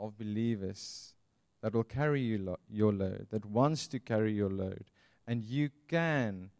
of 0.00 0.18
believers 0.18 1.14
that 1.62 1.74
will 1.74 1.84
carry 1.84 2.20
you 2.20 2.38
lo- 2.38 2.58
your 2.68 2.92
load, 2.92 3.28
that 3.30 3.44
wants 3.44 3.86
to 3.88 3.98
carry 3.98 4.32
your 4.32 4.50
load. 4.50 4.84
And 5.26 5.44
you 5.44 5.70
can 5.88 6.50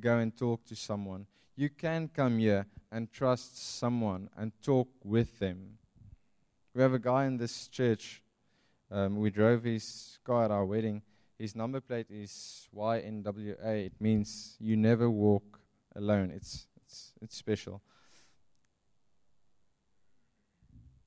go 0.00 0.18
and 0.18 0.36
talk 0.36 0.64
to 0.66 0.76
someone. 0.76 1.26
You 1.56 1.70
can 1.70 2.08
come 2.08 2.38
here 2.38 2.66
and 2.90 3.12
trust 3.12 3.78
someone 3.78 4.28
and 4.36 4.52
talk 4.62 4.88
with 5.04 5.38
them. 5.38 5.78
We 6.74 6.82
have 6.82 6.94
a 6.94 6.98
guy 6.98 7.26
in 7.26 7.36
this 7.36 7.68
church. 7.68 8.23
Um, 8.94 9.16
we 9.16 9.28
drove 9.28 9.64
his 9.64 10.20
car 10.22 10.44
at 10.44 10.52
our 10.52 10.64
wedding. 10.64 11.02
His 11.36 11.56
number 11.56 11.80
plate 11.80 12.06
is 12.08 12.68
YNWA. 12.72 13.86
It 13.86 13.94
means 13.98 14.56
you 14.60 14.76
never 14.76 15.10
walk 15.10 15.58
alone. 15.96 16.30
It's, 16.30 16.68
it's, 16.76 17.12
it's 17.20 17.36
special. 17.36 17.82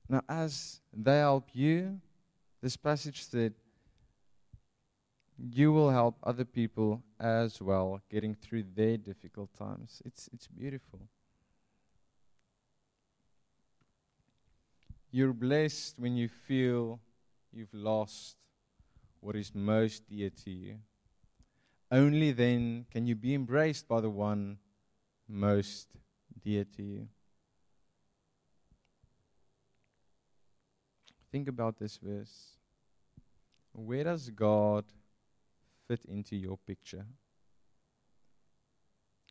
Now, 0.06 0.20
as 0.28 0.82
they 0.92 1.20
help 1.20 1.48
you, 1.54 1.98
this 2.60 2.76
passage 2.76 3.24
said, 3.24 3.54
you 5.50 5.72
will 5.72 5.90
help 5.90 6.16
other 6.22 6.44
people 6.44 7.02
as 7.18 7.62
well 7.62 8.02
getting 8.10 8.34
through 8.34 8.64
their 8.76 8.98
difficult 8.98 9.48
times. 9.56 10.02
It's, 10.04 10.28
it's 10.34 10.46
beautiful. 10.46 11.08
You're 15.10 15.32
blessed 15.32 15.94
when 15.98 16.16
you 16.16 16.28
feel 16.28 17.00
you've 17.58 17.74
lost 17.74 18.36
what 19.20 19.34
is 19.34 19.52
most 19.52 20.08
dear 20.08 20.30
to 20.44 20.50
you. 20.50 20.76
Only 21.90 22.30
then 22.30 22.86
can 22.90 23.06
you 23.06 23.16
be 23.16 23.34
embraced 23.34 23.88
by 23.88 24.00
the 24.00 24.10
one 24.10 24.58
most 25.28 25.88
dear 26.42 26.64
to 26.76 26.82
you. 26.82 27.08
Think 31.32 31.48
about 31.48 31.78
this 31.78 31.98
verse. 32.00 32.56
Where 33.72 34.04
does 34.04 34.30
God 34.30 34.84
fit 35.86 36.00
into 36.08 36.36
your 36.36 36.58
picture? 36.58 37.04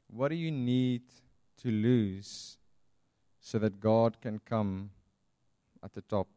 What 0.07 0.29
do 0.29 0.35
you 0.35 0.51
need 0.51 1.03
to 1.61 1.71
lose 1.71 2.57
so 3.39 3.57
that 3.59 3.79
God 3.79 4.21
can 4.21 4.39
come 4.39 4.91
at 5.83 5.93
the 5.93 6.01
top? 6.01 6.27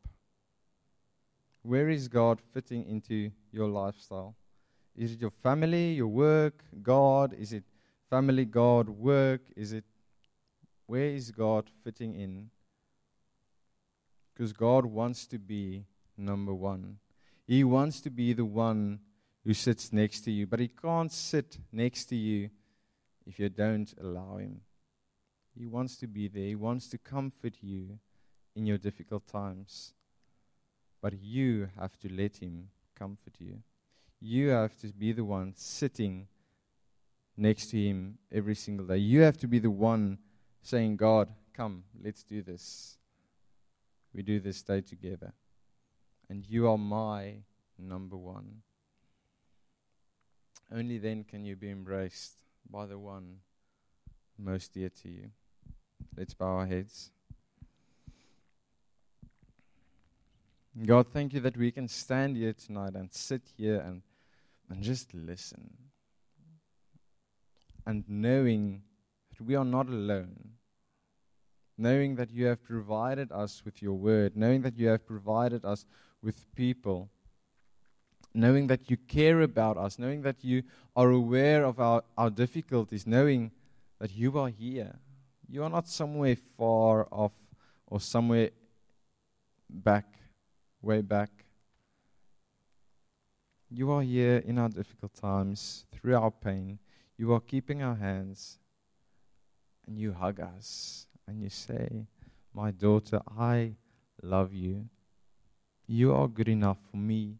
Where 1.62 1.88
is 1.88 2.08
God 2.08 2.40
fitting 2.52 2.86
into 2.86 3.30
your 3.52 3.68
lifestyle? 3.68 4.34
Is 4.96 5.12
it 5.12 5.20
your 5.20 5.30
family, 5.30 5.92
your 5.92 6.08
work, 6.08 6.64
God? 6.82 7.34
Is 7.34 7.52
it 7.52 7.64
family, 8.08 8.44
God, 8.44 8.88
work? 8.88 9.42
Is 9.56 9.72
it 9.72 9.84
where 10.86 11.06
is 11.06 11.30
God 11.30 11.70
fitting 11.84 12.14
in? 12.14 12.50
Because 14.34 14.52
God 14.52 14.84
wants 14.84 15.26
to 15.28 15.38
be 15.38 15.84
number 16.16 16.52
one. 16.52 16.98
He 17.46 17.62
wants 17.62 18.00
to 18.00 18.10
be 18.10 18.32
the 18.32 18.44
one 18.44 18.98
who 19.44 19.54
sits 19.54 19.92
next 19.92 20.22
to 20.22 20.30
you, 20.30 20.46
but 20.46 20.60
he 20.60 20.68
can't 20.68 21.12
sit 21.12 21.58
next 21.72 22.06
to 22.06 22.16
you 22.16 22.50
if 23.24 23.38
you 23.38 23.48
don't 23.48 23.94
allow 24.00 24.38
him. 24.38 24.62
He 25.56 25.66
wants 25.66 25.96
to 25.98 26.06
be 26.06 26.26
there, 26.26 26.44
he 26.44 26.54
wants 26.56 26.88
to 26.88 26.98
comfort 26.98 27.54
you 27.60 27.98
in 28.56 28.66
your 28.66 28.78
difficult 28.78 29.26
times. 29.26 29.92
But 31.00 31.14
you 31.20 31.68
have 31.78 31.98
to 32.00 32.12
let 32.12 32.36
him 32.36 32.68
comfort 32.98 33.34
you. 33.38 33.58
You 34.20 34.48
have 34.48 34.76
to 34.78 34.88
be 34.88 35.12
the 35.12 35.24
one 35.24 35.54
sitting 35.56 36.28
next 37.36 37.70
to 37.70 37.82
him 37.82 38.18
every 38.30 38.54
single 38.54 38.86
day. 38.86 38.98
You 38.98 39.20
have 39.22 39.38
to 39.38 39.46
be 39.46 39.58
the 39.58 39.70
one 39.70 40.18
saying, 40.62 40.96
God, 40.96 41.30
come, 41.54 41.84
let's 42.02 42.22
do 42.22 42.42
this. 42.42 42.98
We 44.14 44.22
do 44.22 44.40
this 44.40 44.62
day 44.62 44.82
together. 44.82 45.32
And 46.28 46.44
you 46.46 46.68
are 46.68 46.78
my 46.78 47.36
number 47.78 48.16
one. 48.16 48.62
Only 50.72 50.98
then 50.98 51.24
can 51.24 51.44
you 51.44 51.56
be 51.56 51.70
embraced 51.70 52.34
by 52.70 52.86
the 52.86 52.98
one 52.98 53.38
most 54.38 54.74
dear 54.74 54.90
to 55.02 55.08
you. 55.08 55.30
Let's 56.16 56.34
bow 56.34 56.58
our 56.58 56.66
heads. 56.66 57.10
God, 60.86 61.08
thank 61.12 61.34
you 61.34 61.40
that 61.40 61.56
we 61.56 61.72
can 61.72 61.88
stand 61.88 62.36
here 62.36 62.52
tonight 62.52 62.94
and 62.94 63.12
sit 63.12 63.42
here 63.56 63.80
and, 63.80 64.02
and 64.68 64.82
just 64.82 65.12
listen. 65.12 65.74
And 67.84 68.04
knowing 68.06 68.82
that 69.30 69.44
we 69.44 69.56
are 69.56 69.64
not 69.64 69.88
alone, 69.88 70.50
knowing 71.76 72.14
that 72.16 72.30
you 72.30 72.46
have 72.46 72.62
provided 72.62 73.32
us 73.32 73.62
with 73.64 73.82
your 73.82 73.94
word, 73.94 74.36
knowing 74.36 74.62
that 74.62 74.78
you 74.78 74.88
have 74.88 75.04
provided 75.04 75.64
us 75.64 75.84
with 76.22 76.46
people, 76.54 77.10
knowing 78.32 78.68
that 78.68 78.88
you 78.88 78.96
care 78.96 79.40
about 79.40 79.76
us, 79.76 79.98
knowing 79.98 80.22
that 80.22 80.44
you 80.44 80.62
are 80.94 81.10
aware 81.10 81.64
of 81.64 81.80
our, 81.80 82.04
our 82.16 82.30
difficulties, 82.30 83.08
knowing 83.08 83.50
that 83.98 84.14
you 84.14 84.38
are 84.38 84.48
here. 84.48 85.00
You 85.48 85.64
are 85.64 85.70
not 85.70 85.88
somewhere 85.88 86.36
far 86.36 87.08
off 87.10 87.32
or 87.88 87.98
somewhere 87.98 88.50
back 89.68 90.19
way 90.82 91.02
back. 91.02 91.30
You 93.70 93.92
are 93.92 94.02
here 94.02 94.38
in 94.38 94.58
our 94.58 94.68
difficult 94.68 95.14
times, 95.14 95.84
through 95.92 96.16
our 96.16 96.30
pain. 96.30 96.78
You 97.16 97.32
are 97.32 97.40
keeping 97.40 97.82
our 97.82 97.94
hands, 97.94 98.58
and 99.86 99.98
you 99.98 100.12
hug 100.12 100.40
us, 100.40 101.06
and 101.26 101.42
you 101.42 101.50
say, 101.50 102.06
My 102.54 102.70
daughter, 102.70 103.20
I 103.38 103.74
love 104.22 104.52
you. 104.52 104.88
You 105.86 106.14
are 106.14 106.28
good 106.28 106.48
enough 106.48 106.78
for 106.90 106.96
me. 106.96 107.36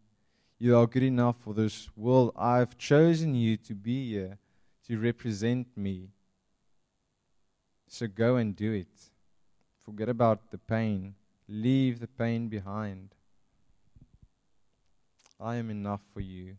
You 0.59 0.77
are 0.77 0.87
good 0.87 1.03
enough 1.03 1.37
for 1.41 1.55
this 1.55 1.89
world. 1.97 2.33
I've 2.37 2.77
chosen 2.77 3.35
you 3.35 3.57
to 3.57 3.75
be 3.75 4.11
here, 4.11 4.39
to 4.87 4.99
represent 4.99 5.69
me. 5.77 6.11
So 7.89 8.07
go 8.07 8.37
and 8.37 8.55
do 8.55 8.73
it. 8.73 9.11
Forget 9.85 10.09
about 10.09 10.51
the 10.51 10.59
pain. 10.59 11.15
Leave 11.49 11.99
the 11.99 12.07
pain 12.07 12.49
behind. 12.49 13.15
I 15.41 15.57
am 15.57 15.71
enough 15.71 16.03
for 16.13 16.21
you. 16.21 16.57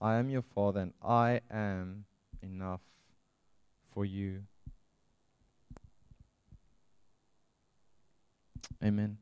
I 0.00 0.16
am 0.16 0.30
your 0.30 0.42
father, 0.42 0.80
and 0.80 0.92
I 1.02 1.40
am 1.50 2.06
enough 2.42 2.80
for 3.92 4.04
you. 4.04 4.44
Amen. 8.82 9.21